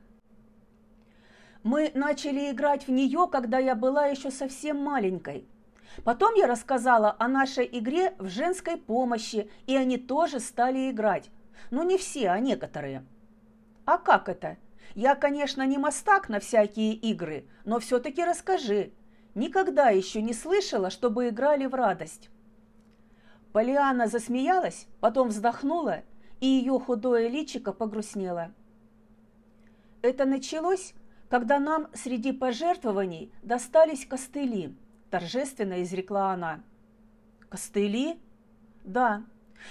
[1.62, 5.46] «Мы начали играть в нее, когда я была еще совсем маленькой.
[6.04, 11.30] Потом я рассказала о нашей игре в женской помощи, и они тоже стали играть.
[11.70, 13.04] Но не все, а некоторые».
[13.84, 14.56] «А как это?»
[14.94, 18.92] Я, конечно, не мастак на всякие игры, но все-таки расскажи.
[19.34, 22.28] Никогда еще не слышала, чтобы играли в радость».
[23.52, 26.02] Полиана засмеялась, потом вздохнула,
[26.40, 28.52] и ее худое личико погрустнело.
[30.00, 30.94] «Это началось,
[31.28, 34.74] когда нам среди пожертвований достались костыли»,–
[35.10, 36.62] торжественно изрекла она.
[37.50, 38.18] «Костыли?»
[38.84, 39.22] «Да.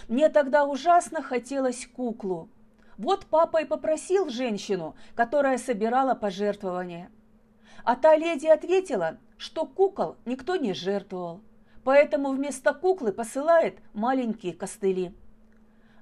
[0.07, 2.49] Мне тогда ужасно хотелось куклу,
[2.97, 7.09] вот папа и попросил женщину, которая собирала пожертвования.
[7.83, 11.41] А та леди ответила, что кукол никто не жертвовал,
[11.83, 15.15] поэтому вместо куклы посылает маленькие костыли.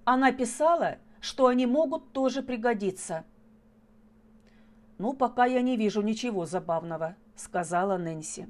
[0.04, 3.24] Она писала, что они могут тоже пригодиться.
[4.98, 8.50] «Ну, пока я не вижу ничего забавного»,– сказала Нэнси.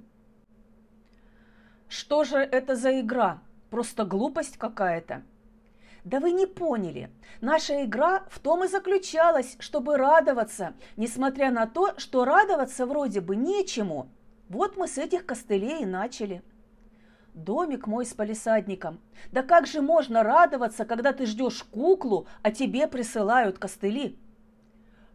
[1.88, 3.42] «Что же это за игра?
[3.70, 5.24] Просто глупость какая-то»,
[6.04, 7.12] да вы не поняли.
[7.42, 13.36] Наша игра в том и заключалась, чтобы радоваться, несмотря на то, что радоваться вроде бы
[13.36, 14.10] нечему.
[14.48, 16.42] Вот мы с этих костылей и начали.
[17.34, 19.00] Домик мой с палисадником.
[19.32, 24.18] Да как же можно радоваться, когда ты ждешь куклу, а тебе присылают костыли?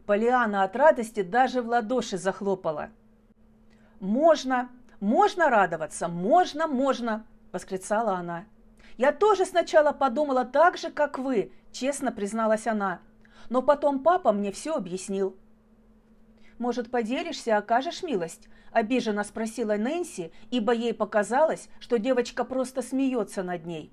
[0.07, 2.90] Полиана от радости даже в ладоши захлопала.
[4.01, 4.69] «Можно,
[5.01, 8.45] можно радоваться, можно, можно!»– восклицала она.
[8.99, 13.01] Я тоже сначала подумала так же, как вы, честно призналась она.
[13.49, 15.37] Но потом папа мне все объяснил.
[16.59, 18.49] Может, поделишься, окажешь милость?
[18.71, 23.93] Обиженно спросила Нэнси, ибо ей показалось, что девочка просто смеется над ней.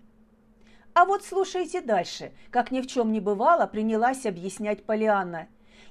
[0.93, 5.47] А вот слушайте дальше, как ни в чем не бывало, принялась объяснять Полианна.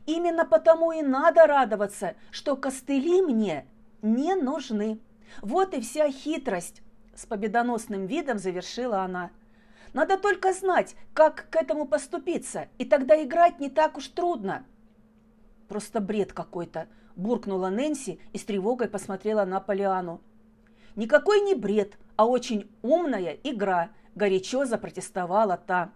[0.07, 3.67] Именно потому и надо радоваться, что костыли мне
[4.03, 5.01] не нужны.
[5.43, 6.83] Вот и вся хитрость
[7.21, 9.31] с победоносным видом завершила она.
[9.93, 14.65] Надо только знать, как к этому поступиться, и тогда играть не так уж трудно.
[15.69, 20.23] Просто бред какой-то, буркнула Нэнси и с тревогой посмотрела на Полиану.
[20.97, 25.93] Никакой не бред, а очень умная игра, горячо запротестовала та.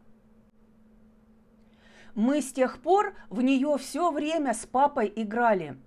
[2.14, 5.80] Мы с тех пор в нее все время с папой играли.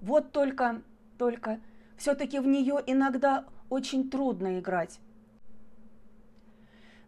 [0.00, 0.80] Вот только,
[1.18, 1.60] только,
[1.98, 5.00] все-таки в нее иногда очень трудно играть.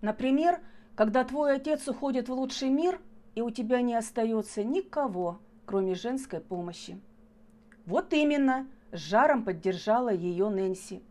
[0.01, 0.61] Например,
[0.97, 3.01] когда твой отец уходит в лучший мир,
[3.35, 6.99] и у тебя не остается никого, кроме женской помощи.
[7.85, 11.03] Вот именно, с жаром поддержала ее Нэнси.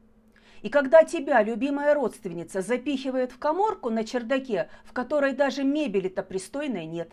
[0.63, 6.85] И когда тебя, любимая родственница, запихивает в коморку на чердаке, в которой даже мебели-то пристойной
[6.85, 7.11] нет.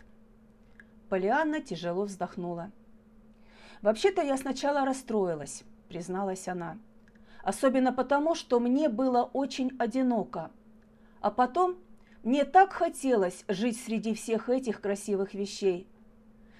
[1.09, 2.71] Полианна тяжело вздохнула.
[3.81, 6.79] «Вообще-то я сначала расстроилась»,– призналась она.
[7.43, 10.51] «Особенно потому, что мне было очень одиноко.
[11.21, 11.77] А потом
[12.23, 15.87] мне так хотелось жить среди всех этих красивых вещей.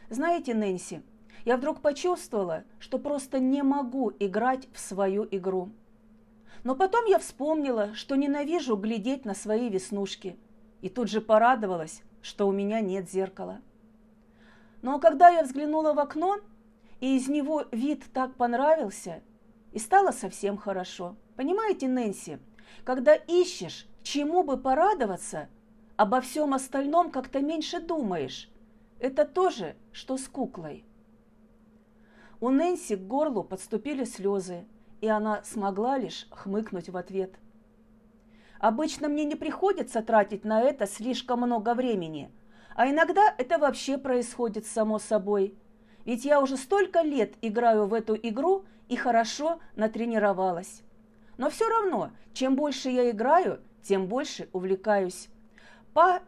[0.10, 1.04] Знаете, Нэнси,
[1.46, 5.72] я вдруг почувствовала, что просто не могу играть в свою игру.
[6.64, 10.38] Но потом я вспомнила, что ненавижу глядеть на свои веснушки,
[10.82, 13.62] и тут же порадовалась, что у меня нет зеркала.
[14.82, 16.40] Но когда я взглянула в окно,
[17.00, 19.22] и из него вид так понравился,
[19.72, 21.16] и стало совсем хорошо.
[21.36, 22.40] Понимаете, Нэнси,
[22.84, 25.48] когда ищешь Чему бы порадоваться,
[25.96, 28.50] обо всем остальном как-то меньше думаешь.
[29.00, 30.86] Это тоже, что с куклой.
[32.40, 34.66] У Нэнси к горлу подступили слезы,
[35.02, 37.36] и она смогла лишь хмыкнуть в ответ.
[38.60, 42.32] Обычно мне не приходится тратить на это слишком много времени,
[42.76, 45.56] а иногда это вообще происходит само собой.
[46.06, 50.84] Ведь я уже столько лет играю в эту игру и хорошо натренировалась.
[51.38, 55.30] Но все равно, чем больше я играю, тем больше увлекаюсь.
[55.94, 56.22] Па...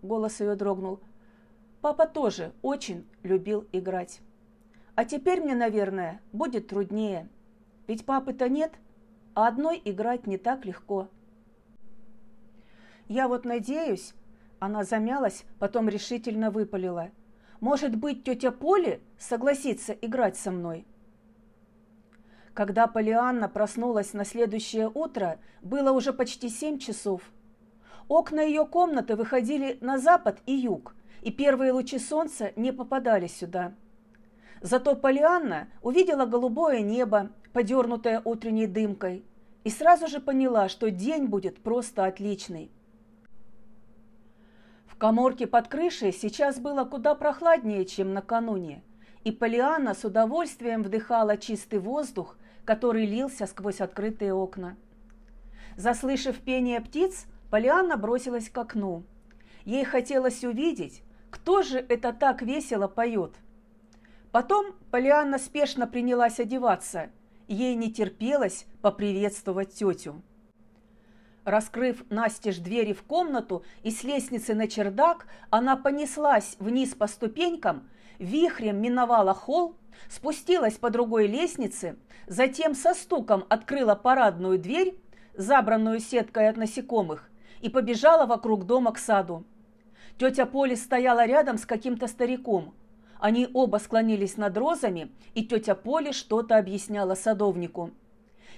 [0.00, 1.00] Голос ее дрогнул.
[1.82, 4.22] Папа тоже очень любил играть.
[4.94, 7.28] А теперь мне, наверное, будет труднее.
[7.86, 8.72] Ведь папы-то нет,
[9.34, 11.08] а одной играть не так легко.
[13.08, 14.14] Я вот надеюсь,
[14.58, 17.10] она замялась, потом решительно выпалила.
[17.60, 20.86] Может быть, тетя Поли согласится играть со мной?
[22.56, 27.20] Когда Полианна проснулась на следующее утро, было уже почти семь часов.
[28.08, 33.74] Окна ее комнаты выходили на запад и юг, и первые лучи солнца не попадали сюда.
[34.62, 39.22] Зато Полианна увидела голубое небо, подернутое утренней дымкой,
[39.64, 42.70] и сразу же поняла, что день будет просто отличный.
[44.86, 48.82] В коморке под крышей сейчас было куда прохладнее, чем накануне,
[49.24, 54.76] и Полианна с удовольствием вдыхала чистый воздух, который лился сквозь открытые окна.
[55.76, 59.04] Заслышав пение птиц, Полианна бросилась к окну.
[59.64, 63.32] Ей хотелось увидеть, кто же это так весело поет.
[64.32, 67.10] Потом Полианна спешно принялась одеваться.
[67.46, 70.20] Ей не терпелось поприветствовать тетю.
[71.44, 77.88] Раскрыв настежь двери в комнату и с лестницы на чердак, она понеслась вниз по ступенькам,
[78.18, 79.76] вихрем миновала холл,
[80.08, 84.98] спустилась по другой лестнице, затем со стуком открыла парадную дверь,
[85.34, 89.44] забранную сеткой от насекомых, и побежала вокруг дома к саду.
[90.18, 92.74] Тетя Поли стояла рядом с каким-то стариком.
[93.18, 97.90] Они оба склонились над розами, и тетя Поли что-то объясняла садовнику.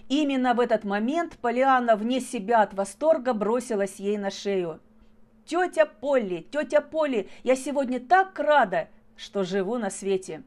[0.08, 4.80] Именно в этот момент Полиана вне себя от восторга бросилась ей на шею.
[5.44, 8.88] «Тетя Полли, тетя Полли, я сегодня так рада,
[9.18, 10.42] что живу на свете!»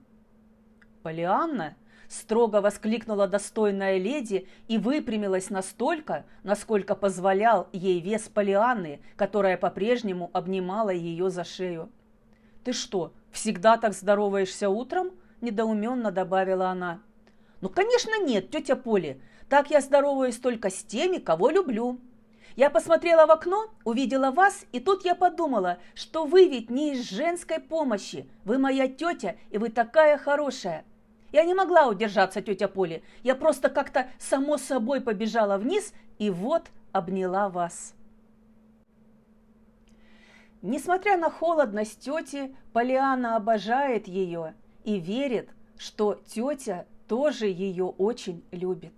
[1.03, 1.75] «Полианна?»–
[2.07, 10.89] строго воскликнула достойная леди и выпрямилась настолько, насколько позволял ей вес Полианны, которая по-прежнему обнимала
[10.89, 11.91] ее за шею.
[12.63, 17.01] «Ты что, всегда так здороваешься утром?»– недоуменно добавила она.
[17.59, 19.21] «Ну, конечно, нет, тетя Поли.
[19.49, 21.99] Так я здороваюсь только с теми, кого люблю».
[22.55, 27.09] Я посмотрела в окно, увидела вас, и тут я подумала, что вы ведь не из
[27.09, 28.29] женской помощи.
[28.43, 30.83] Вы моя тетя, и вы такая хорошая.
[31.31, 33.03] Я не могла удержаться, тетя Поли.
[33.23, 37.93] Я просто как-то само собой побежала вниз и вот обняла вас.
[40.61, 48.93] Несмотря на холодность тети, Полиана обожает ее и верит, что тетя тоже ее очень любит.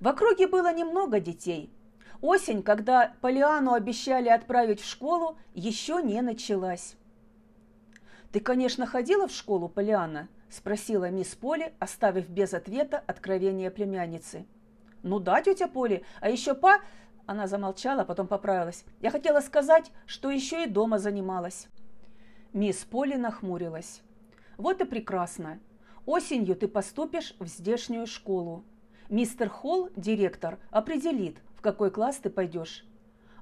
[0.00, 1.70] В округе было немного детей.
[2.20, 6.96] Осень, когда Полиану обещали отправить в школу, еще не началась.
[8.32, 14.46] «Ты, конечно, ходила в школу, Полиана?»– спросила мисс Поли, оставив без ответа откровение племянницы.
[15.02, 16.80] «Ну да, тетя Поли, а еще па...»
[17.26, 18.84] Она замолчала, потом поправилась.
[19.00, 21.68] «Я хотела сказать, что еще и дома занималась».
[22.52, 24.02] Мисс Поли нахмурилась.
[24.56, 25.60] «Вот и прекрасно.
[26.06, 28.64] Осенью ты поступишь в здешнюю школу.
[29.08, 32.84] Мистер Холл, директор, определит, какой класс ты пойдешь.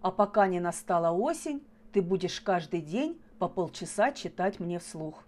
[0.00, 1.62] А пока не настала осень,
[1.92, 5.24] ты будешь каждый день по полчаса читать мне вслух».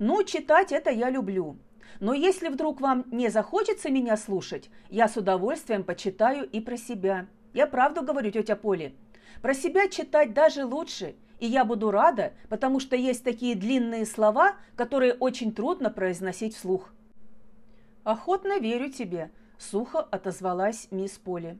[0.00, 1.56] Ну, читать это я люблю.
[2.00, 7.28] Но если вдруг вам не захочется меня слушать, я с удовольствием почитаю и про себя.
[7.52, 8.96] Я правду говорю, тетя Поли.
[9.40, 14.56] Про себя читать даже лучше, и я буду рада, потому что есть такие длинные слова,
[14.74, 16.92] которые очень трудно произносить вслух».
[18.02, 21.56] «Охотно верю тебе»,– сухо отозвалась мисс Поли.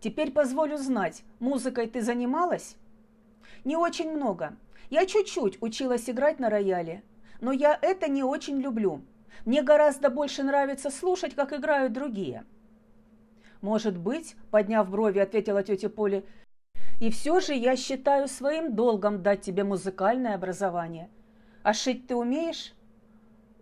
[0.00, 2.76] «Теперь позволю знать, музыкой ты занималась?»
[3.64, 4.56] «Не очень много.
[4.90, 7.02] Я чуть-чуть училась играть на рояле,
[7.40, 9.02] но я это не очень люблю.
[9.44, 12.44] Мне гораздо больше нравится слушать, как играют другие».
[13.60, 16.24] «Может быть»,– подняв брови, ответила тетя Поли,
[17.00, 21.10] «и все же я считаю своим долгом дать тебе музыкальное образование.
[21.62, 22.74] А шить ты умеешь?»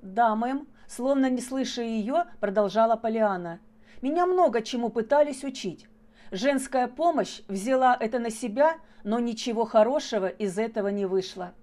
[0.02, 3.60] «Да, мэм»,– словно не слыша ее, продолжала Полиана.
[4.02, 5.88] «Меня много чему пытались учить.
[6.34, 11.54] Женская помощь взяла это на себя, но ничего хорошего из этого не вышло.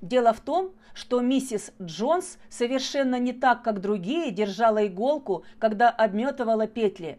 [0.00, 6.66] Дело в том, что миссис Джонс совершенно не так, как другие, держала иголку, когда обметывала
[6.66, 7.18] петли.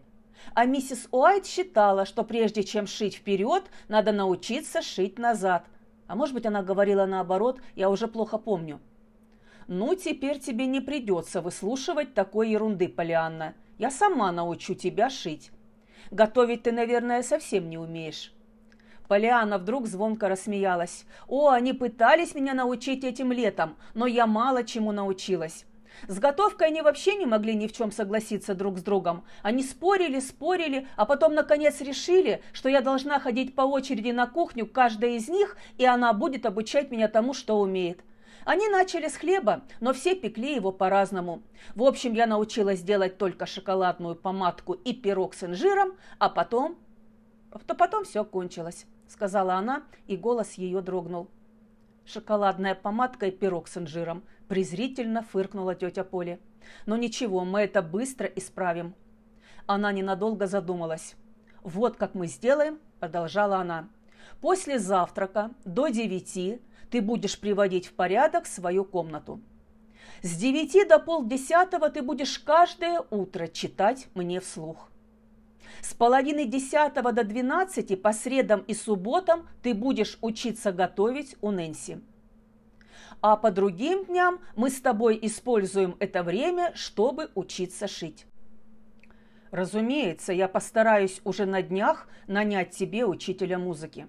[0.55, 5.65] А миссис Уайт считала, что прежде чем шить вперед, надо научиться шить назад.
[6.07, 8.79] А может быть, она говорила наоборот, я уже плохо помню.
[9.67, 13.53] «Ну, теперь тебе не придется выслушивать такой ерунды, Полианна.
[13.77, 15.51] Я сама научу тебя шить.
[16.11, 18.33] Готовить ты, наверное, совсем не умеешь».
[19.07, 21.05] Полиана вдруг звонко рассмеялась.
[21.27, 25.65] «О, они пытались меня научить этим летом, но я мало чему научилась.
[26.07, 29.23] С готовкой они вообще не могли ни в чем согласиться друг с другом.
[29.41, 34.67] Они спорили, спорили, а потом наконец решили, что я должна ходить по очереди на кухню
[34.67, 38.01] каждая из них, и она будет обучать меня тому, что умеет.
[38.47, 41.43] Они начали с хлеба, но все пекли его по-разному.
[41.75, 46.77] В общем, я научилась делать только шоколадную помадку и пирог с инжиром, а потом...
[47.67, 51.29] То потом все кончилось.– сказала она, и голос ее дрогнул.
[52.05, 56.39] «Шоколадная помадка и пирог с инжиром»,– презрительно фыркнула тетя Поля.
[56.85, 58.95] «Но ничего, мы это быстро исправим».
[59.65, 61.15] Она ненадолго задумалась.
[61.63, 63.87] «Вот как мы сделаем»,– продолжала она.
[64.41, 69.41] «После завтрака до девяти ты будешь приводить в порядок свою комнату.
[70.21, 74.89] С девяти до полдесятого ты будешь каждое утро читать мне вслух.
[75.81, 82.01] С половины десятого до двенадцати по средам и субботам ты будешь учиться готовить у Нэнси.
[83.21, 88.25] А по другим дням мы с тобой используем это время, чтобы учиться шить.
[89.51, 94.07] Разумеется, я постараюсь уже на днях нанять тебе учителя музыки.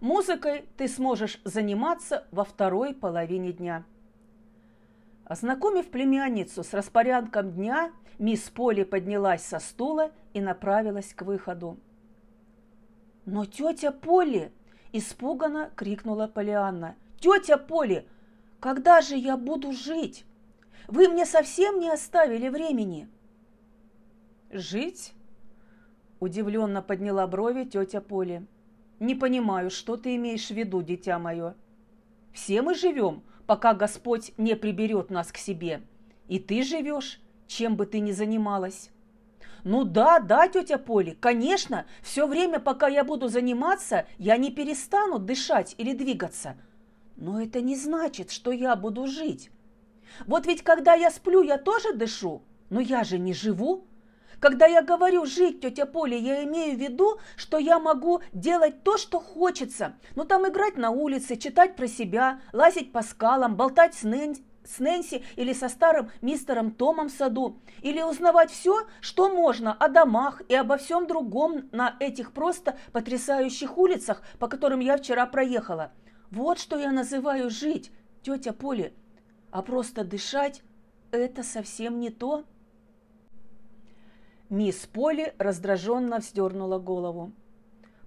[0.00, 3.84] Музыкой ты сможешь заниматься во второй половине дня.
[5.24, 11.78] Ознакомив племянницу с распорядком дня, мисс Поли поднялась со стула и направилась к выходу.
[13.26, 14.52] «Но тетя Поли!»–
[14.92, 16.94] испуганно крикнула Полианна.
[17.18, 18.08] «Тетя Поли,
[18.60, 20.24] когда же я буду жить?
[20.86, 23.08] Вы мне совсем не оставили времени!»
[24.50, 25.12] «Жить?»–
[26.20, 28.46] удивленно подняла брови тетя Поли.
[29.00, 31.54] «Не понимаю, что ты имеешь в виду, дитя мое.
[32.32, 35.82] Все мы живем, пока Господь не приберет нас к себе.
[36.28, 38.90] И ты живешь, чем бы ты ни занималась.
[39.64, 45.18] Ну да, да, тетя Поли, конечно, все время, пока я буду заниматься, я не перестану
[45.18, 46.56] дышать или двигаться.
[47.16, 49.50] Но это не значит, что я буду жить.
[50.26, 53.84] Вот ведь когда я сплю, я тоже дышу, но я же не живу.
[54.40, 58.96] Когда я говорю «жить, тетя Поля», я имею в виду, что я могу делать то,
[58.96, 59.96] что хочется.
[60.14, 64.36] Ну, там играть на улице, читать про себя, лазить по скалам, болтать с, Нэн...
[64.64, 67.58] с Нэнси или со старым мистером Томом в саду.
[67.82, 73.76] Или узнавать все, что можно о домах и обо всем другом на этих просто потрясающих
[73.76, 75.90] улицах, по которым я вчера проехала.
[76.30, 77.90] Вот что я называю жить,
[78.22, 78.92] тетя Поля.
[79.50, 80.62] А просто дышать–
[81.10, 82.44] это совсем не то.
[84.50, 87.32] Мисс Поли раздраженно вздернула голову.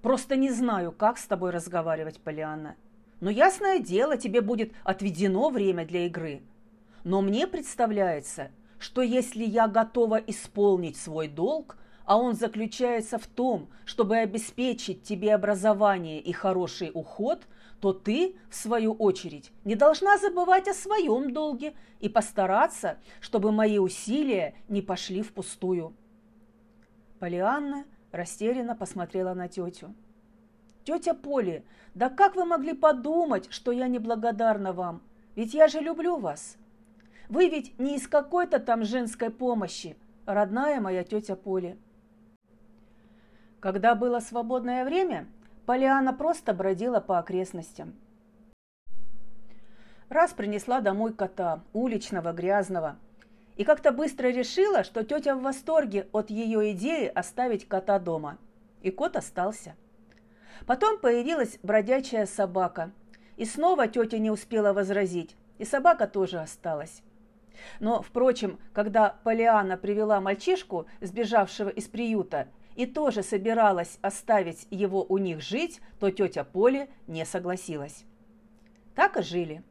[0.02, 2.76] «Просто не знаю, как с тобой разговаривать, Полианна.
[3.20, 6.42] Но ясное дело, тебе будет отведено время для игры.
[7.04, 13.70] Но мне представляется, что если я готова исполнить свой долг, а он заключается в том,
[13.86, 17.44] чтобы обеспечить тебе образование и хороший уход,
[17.80, 23.78] то ты, в свою очередь, не должна забывать о своем долге и постараться, чтобы мои
[23.78, 25.96] усилия не пошли впустую.
[27.22, 29.94] Полианна растерянно посмотрела на тетю.
[30.84, 31.64] «Тетя Поли,
[31.94, 35.04] да как вы могли подумать, что я неблагодарна вам?
[35.36, 36.58] Ведь я же люблю вас.
[37.30, 39.96] Вы ведь не из какой-то там женской помощи,
[40.26, 41.78] родная моя тетя Поли».
[43.60, 45.28] Когда было свободное время,
[45.68, 47.94] Полиана просто бродила по окрестностям.
[50.10, 52.98] Раз принесла домой кота, уличного, грязного–
[53.62, 58.40] и как-то быстро решила, что тетя в восторге от ее идеи оставить кота дома.
[58.82, 59.76] И кот остался.
[60.66, 62.92] Потом появилась бродячая собака.
[63.38, 67.04] И снова тетя не успела возразить, и собака тоже осталась.
[67.80, 75.20] Но, впрочем, когда Полиана привела мальчишку, сбежавшего из приюта, и тоже собиралась оставить его у
[75.20, 78.06] них жить, то тетя Поли не согласилась.
[78.96, 79.64] Так и жили.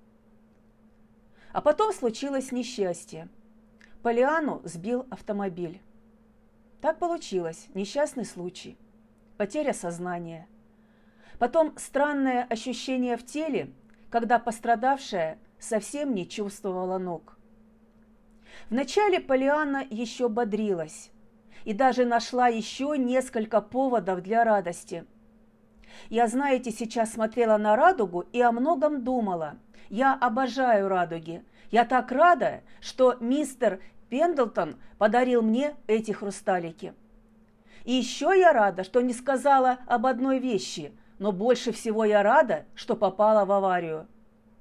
[1.53, 3.28] А потом случилось несчастье.
[4.03, 5.82] Полиану сбил автомобиль.
[6.80, 8.78] Так получилось, несчастный случай.
[9.36, 10.48] Потеря сознания.
[11.38, 13.70] Потом странное ощущение в теле,
[14.09, 17.36] когда пострадавшая совсем не чувствовала ног.
[18.70, 21.11] Вначале Полианна еще бодрилась
[21.64, 25.05] и даже нашла еще несколько поводов для радости.
[26.09, 29.59] Я, знаете, сейчас смотрела на радугу и о многом думала.
[29.90, 31.44] Я обожаю радуги.
[31.70, 36.94] Я так рада, что мистер Пендлтон подарил мне эти хрусталики.
[37.84, 42.64] И еще я рада, что не сказала об одной вещи, но больше всего я рада,
[42.74, 44.06] что попала в аварию.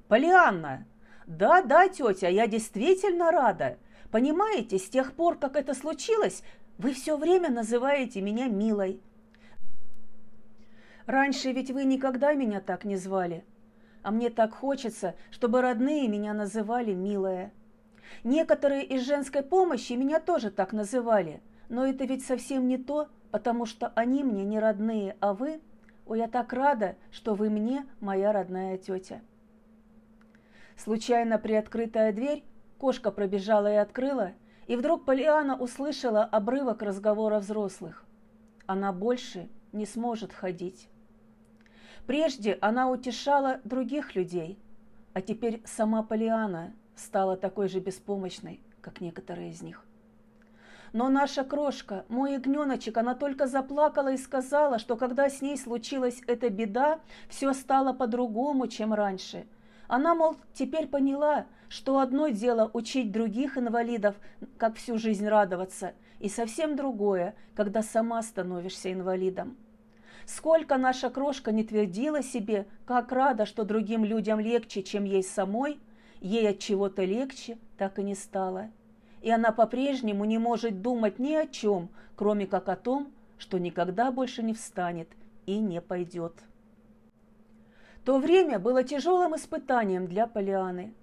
[0.08, 0.86] Полианна,
[1.26, 3.78] да, да, тетя, я действительно рада.
[4.12, 6.44] Понимаете, с тех пор, как это случилось,
[6.78, 9.02] вы все время называете меня милой.
[11.06, 13.44] Раньше ведь вы никогда меня так не звали.
[14.02, 17.52] А мне так хочется, чтобы родные меня называли милая.
[18.24, 23.66] Некоторые из женской помощи меня тоже так называли, но это ведь совсем не то, потому
[23.66, 25.62] что они мне не родные, а вы...
[26.06, 29.22] Ой, я так рада, что вы мне моя родная тетя.
[30.76, 32.44] Случайно приоткрытая дверь,
[32.80, 34.32] кошка пробежала и открыла,
[34.66, 38.06] и вдруг Полиана услышала обрывок разговора взрослых.
[38.66, 40.90] Она больше не сможет ходить.
[42.10, 44.58] Прежде она утешала других людей,
[45.14, 49.86] а теперь сама Полиана стала такой же беспомощной, как некоторые из них.
[50.92, 56.24] Но наша крошка, мой ягненочек, она только заплакала и сказала, что когда с ней случилась
[56.26, 57.00] эта беда,
[57.30, 59.46] все стало по-другому, чем раньше.
[59.88, 64.16] Она, мол, теперь поняла, что одно дело учить других инвалидов,
[64.58, 69.58] как всю жизнь радоваться, и совсем другое, когда сама становишься инвалидом.
[70.36, 75.80] Сколько наша крошка не твердила себе, как рада, что другим людям легче, чем ей самой,
[76.22, 78.70] ей от чего-то легче так и не стало
[79.22, 84.12] и она по-прежнему не может думать ни о чем, кроме как о том, что никогда
[84.12, 85.10] больше не встанет
[85.46, 86.34] и не пойдет.
[88.06, 90.94] То время было тяжелым испытанием для Полианы.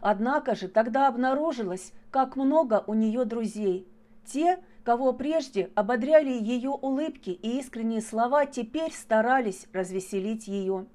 [0.00, 3.86] Однако же тогда обнаружилось, как много у нее друзей.
[4.24, 10.86] Те, кого прежде ободряли ее улыбки и искренние слова, теперь старались развеселить ее.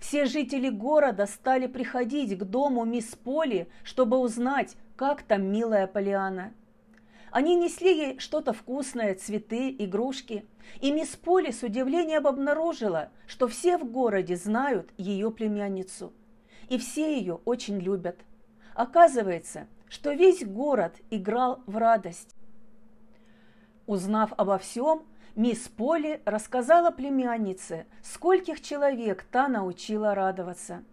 [0.00, 6.52] Все жители города стали приходить к дому мисс Поли, чтобы узнать, как там милая Полиана.
[7.30, 10.44] Они несли ей что-то вкусное, цветы, игрушки,
[10.80, 16.12] и мисс Поли с удивлением обнаружила, что все в городе знают ее племянницу,
[16.68, 18.20] и все ее очень любят.
[18.74, 22.37] Оказывается, что весь город играл в радость.
[23.88, 25.02] Узнав обо всем,
[25.34, 30.84] мисс Поли рассказала племяннице, скольких человек та научила радоваться.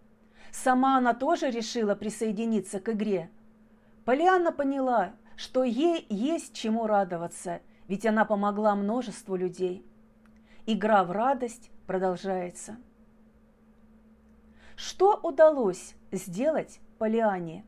[0.50, 3.30] Сама она тоже решила присоединиться к игре–
[4.06, 9.84] Полианна поняла, что ей есть чему радоваться, ведь она помогла множеству людей.
[10.64, 12.76] Игра в радость продолжается.
[14.76, 17.66] Что удалось сделать Полиане?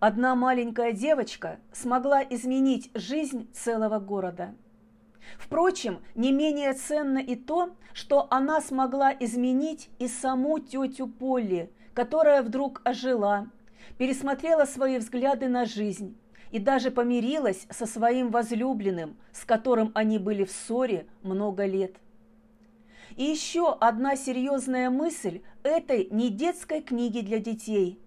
[0.00, 4.54] Одна маленькая девочка смогла изменить жизнь целого города.
[5.38, 12.42] Впрочем, не менее ценно и то, что она смогла изменить и саму тетю Полли, которая
[12.42, 13.48] вдруг ожила,
[13.96, 16.18] пересмотрела свои взгляды на жизнь
[16.50, 21.96] и даже помирилась со своим возлюбленным, с которым они были в ссоре много лет.
[23.16, 28.00] И еще одна серьезная мысль этой не детской книги для детей.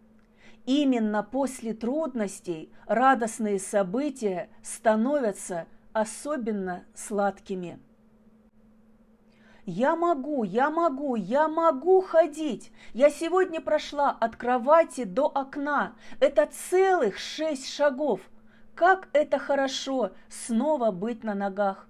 [0.68, 7.80] Именно после трудностей радостные события становятся особенно сладкими.
[9.65, 12.74] Я могу, я могу, я могу ходить.
[12.93, 15.95] Я сегодня прошла от кровати до окна.
[16.20, 18.20] Это целых шесть шагов.
[18.76, 21.88] Как это хорошо снова быть на ногах.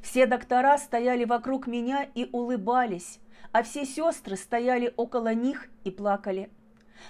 [0.00, 3.18] Все доктора стояли вокруг меня и улыбались,
[3.50, 6.50] а все сестры стояли около них и плакали.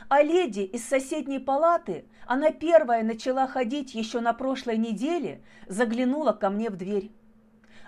[0.08, 6.50] А леди из соседней палаты, она первая начала ходить еще на прошлой неделе, заглянула ко
[6.50, 7.10] мне в дверь.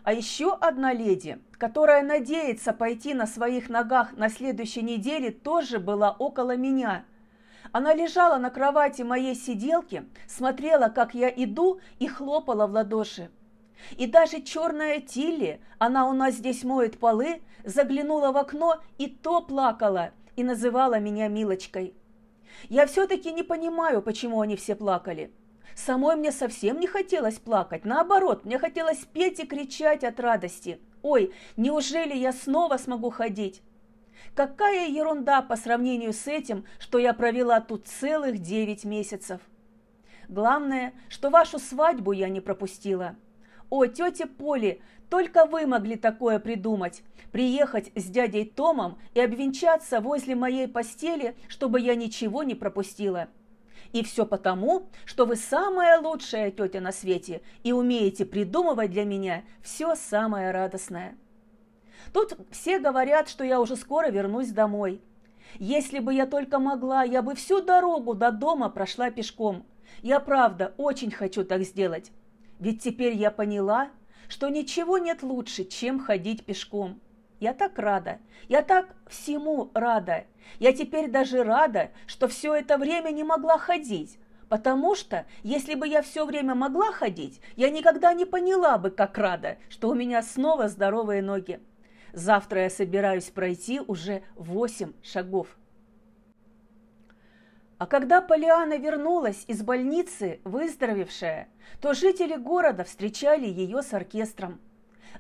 [0.05, 6.13] А еще одна леди, которая надеется пойти на своих ногах на следующей неделе, тоже была
[6.13, 7.05] около меня.
[7.73, 13.31] Она лежала на кровати моей сиделки, смотрела, как я иду, и хлопала в ладоши.
[13.97, 19.41] И даже черная Тилли, она у нас здесь моет полы, заглянула в окно и то
[19.43, 21.95] плакала и называла меня Милочкой.
[22.69, 25.33] Я все-таки не понимаю, почему они все плакали.
[25.75, 30.81] Самой мне совсем не хотелось плакать, наоборот, мне хотелось петь и кричать от радости.
[31.03, 33.63] Ой, неужели я снова смогу ходить?
[34.37, 39.41] Какая ерунда по сравнению с этим, что я провела тут целых девять месяцев.
[40.29, 43.17] Главное, что вашу свадьбу я не пропустила.
[43.71, 47.03] О, тетя Поли, только вы могли такое придумать.
[47.33, 53.29] Приехать с дядей Томом и обвенчаться возле моей постели, чтобы я ничего не пропустила.
[53.93, 59.45] И все потому, что вы самая лучшая тетя на свете и умеете придумывать для меня
[59.63, 61.17] все самое радостное.
[62.13, 65.01] Тут все говорят, что я уже скоро вернусь домой.
[65.59, 69.67] Если бы я только могла, я бы всю дорогу до дома прошла пешком.
[70.03, 72.13] Я правда очень хочу так сделать.
[72.59, 73.91] Ведь теперь я поняла,
[74.29, 77.01] что ничего нет лучше, чем ходить пешком.
[77.41, 78.19] Я так рада,
[78.49, 80.25] я так всему рада.
[80.59, 84.19] Я теперь даже рада, что все это время не могла ходить,
[84.49, 89.17] потому что, если бы я все время могла ходить, я никогда не поняла бы, как
[89.19, 91.61] рада, что у меня снова здоровые ноги.
[92.13, 95.57] Завтра я собираюсь пройти уже восемь шагов.
[97.77, 101.49] А когда Полиана вернулась из больницы, выздоровевшая,
[101.81, 104.61] то жители города встречали ее с оркестром.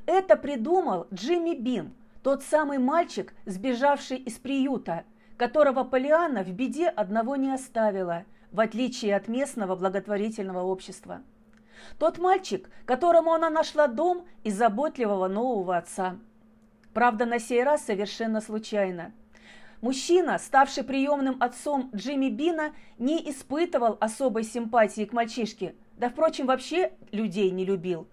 [0.07, 5.05] Это придумал Джимми Бин, тот самый мальчик, сбежавший из приюта,
[5.37, 11.23] которого Полиана в беде одного не оставила, в отличие от местного благотворительного общества.
[11.99, 16.19] Тот мальчик, которому она нашла дом и заботливого нового отца.
[16.93, 19.13] Правда, на сей раз совершенно случайно–
[19.81, 26.93] Мужчина, ставший приемным отцом Джимми Бина, не испытывал особой симпатии к мальчишке, да, впрочем, вообще
[27.13, 28.09] людей не любил.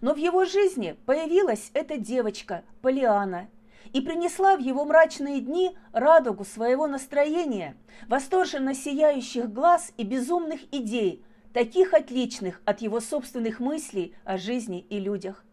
[0.00, 3.48] Но в его жизни появилась эта девочка, Полиана,
[3.92, 7.76] и принесла в его мрачные дни радугу своего настроения,
[8.06, 14.98] восторженно сияющих глаз и безумных идей, таких отличных от его собственных мыслей о жизни и
[14.98, 15.44] людях.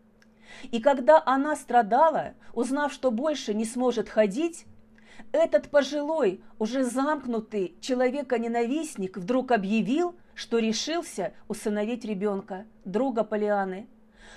[0.72, 4.66] И когда она страдала, узнав, что больше не сможет ходить,
[5.32, 13.88] этот пожилой, уже замкнутый человека-ненавистник вдруг объявил, что решился усыновить ребенка, друга Полианы.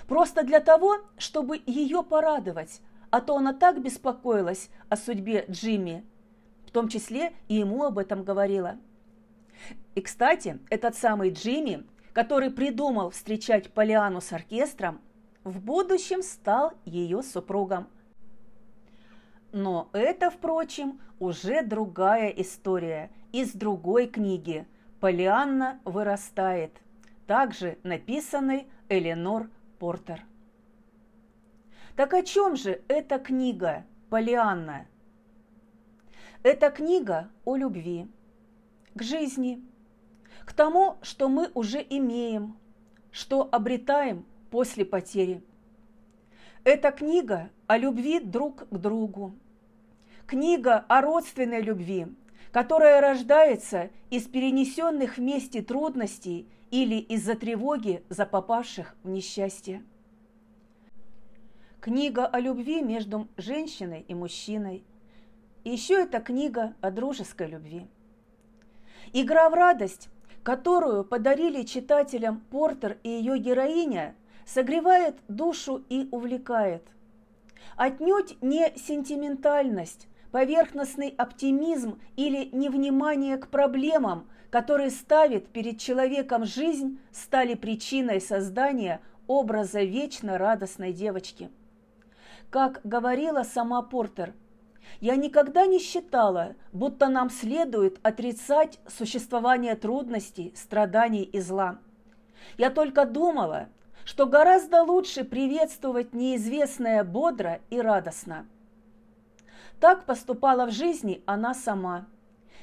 [0.07, 6.05] Просто для того, чтобы ее порадовать, а то она так беспокоилась о судьбе Джимми,
[6.65, 8.77] в том числе и ему об этом говорила.
[9.95, 15.01] И, кстати, этот самый Джимми, который придумал встречать Полиану с оркестром,
[15.43, 17.87] в будущем стал ее супругом–
[19.51, 24.65] но это, впрочем, уже другая история из другой книги.
[24.99, 26.73] «Полианна вырастает»,
[27.25, 29.49] также написанной Эленор
[29.79, 30.23] Портер.
[31.95, 34.87] Так о чем же эта книга «Полианна»?
[36.43, 38.07] Это книга о любви,
[38.93, 39.63] к жизни,
[40.45, 42.57] к тому, что мы уже имеем,
[43.11, 45.43] что обретаем после потери–
[46.65, 49.33] это книга о любви друг к другу.
[50.27, 52.07] Книга о родственной любви,
[52.51, 59.83] которая рождается из перенесенных вместе трудностей или из-за тревоги за попавших в несчастье.
[61.79, 64.83] Книга о любви между женщиной и мужчиной.
[65.63, 67.87] И еще это книга о дружеской любви.
[69.13, 70.09] Игра в радость,
[70.43, 74.15] которую подарили читателям Портер и ее героиня–
[74.49, 76.83] согревает душу и увлекает.
[77.75, 87.53] Отнюдь не сентиментальность, поверхностный оптимизм или невнимание к проблемам, которые ставит перед человеком жизнь, стали
[87.53, 91.49] причиной создания образа вечно радостной девочки.
[92.49, 94.33] Как говорила сама Портер,
[95.01, 101.77] я никогда не считала, будто нам следует отрицать существование трудностей, страданий и зла.
[102.57, 103.69] Я только думала,
[104.03, 108.47] что гораздо лучше приветствовать неизвестное бодро и радостно.
[109.79, 112.07] Так поступала в жизни она сама.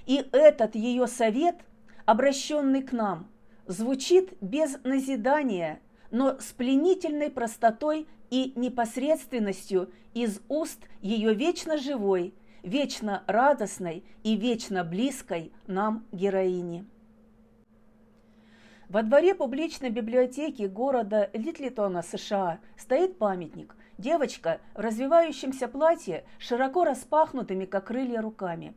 [0.06, 1.56] И этот ее совет,
[2.06, 3.28] обращенный к нам,
[3.66, 5.80] звучит без назидания,
[6.10, 12.32] но с пленительной простотой и непосредственностью из уст ее вечно живой,
[12.62, 16.86] вечно радостной и вечно близкой нам героини.
[18.88, 23.74] Во дворе публичной библиотеки города Литлитона, США, стоит памятник.
[23.98, 28.74] Девочка в развивающемся платье, широко распахнутыми, как крылья, руками.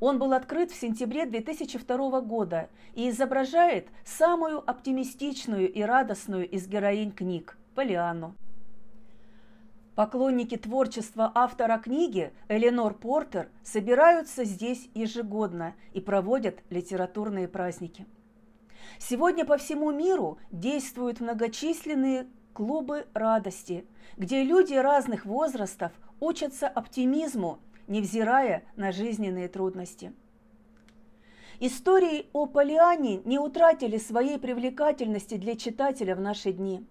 [0.00, 7.12] Он был открыт в сентябре 2002 года и изображает самую оптимистичную и радостную из героинь
[7.12, 8.34] книг– Полианну.
[9.94, 18.06] Поклонники творчества автора книги Эленор Портер собираются здесь ежегодно и проводят литературные праздники.
[19.00, 27.58] Сегодня по всему миру действуют многочисленные клубы радости, где люди разных возрастов учатся оптимизму
[27.88, 30.12] невзирая на жизненные трудности.
[31.60, 36.86] Истории о Полиане не утратили своей привлекательности для читателя в наши дни.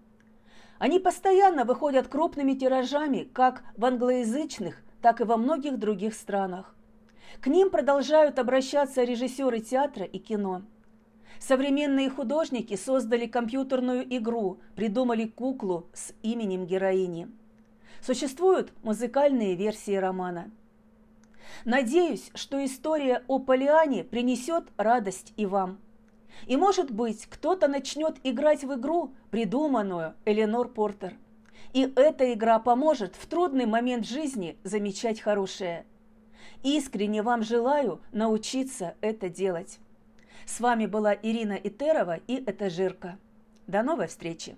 [0.78, 6.74] Они постоянно выходят крупными тиражами как в англоязычных, так и во многих других странах.
[7.40, 10.62] К ним продолжают обращаться режиссеры театра и кино.
[11.38, 17.28] Современные художники создали компьютерную игру, придумали куклу с именем героини.
[18.02, 20.50] Существуют музыкальные версии романа–
[21.64, 25.78] Надеюсь, что история о Полиане принесет радость и вам.
[26.46, 31.14] И, может быть, кто-то начнет играть в игру, придуманную Эленор Портер.
[31.72, 35.84] И эта игра поможет в трудный момент жизни замечать хорошее.
[36.62, 39.78] Искренне вам желаю научиться это делать.
[40.46, 43.18] С вами была Ирина Итерова и Этажирка.
[43.66, 44.56] До новой встречи!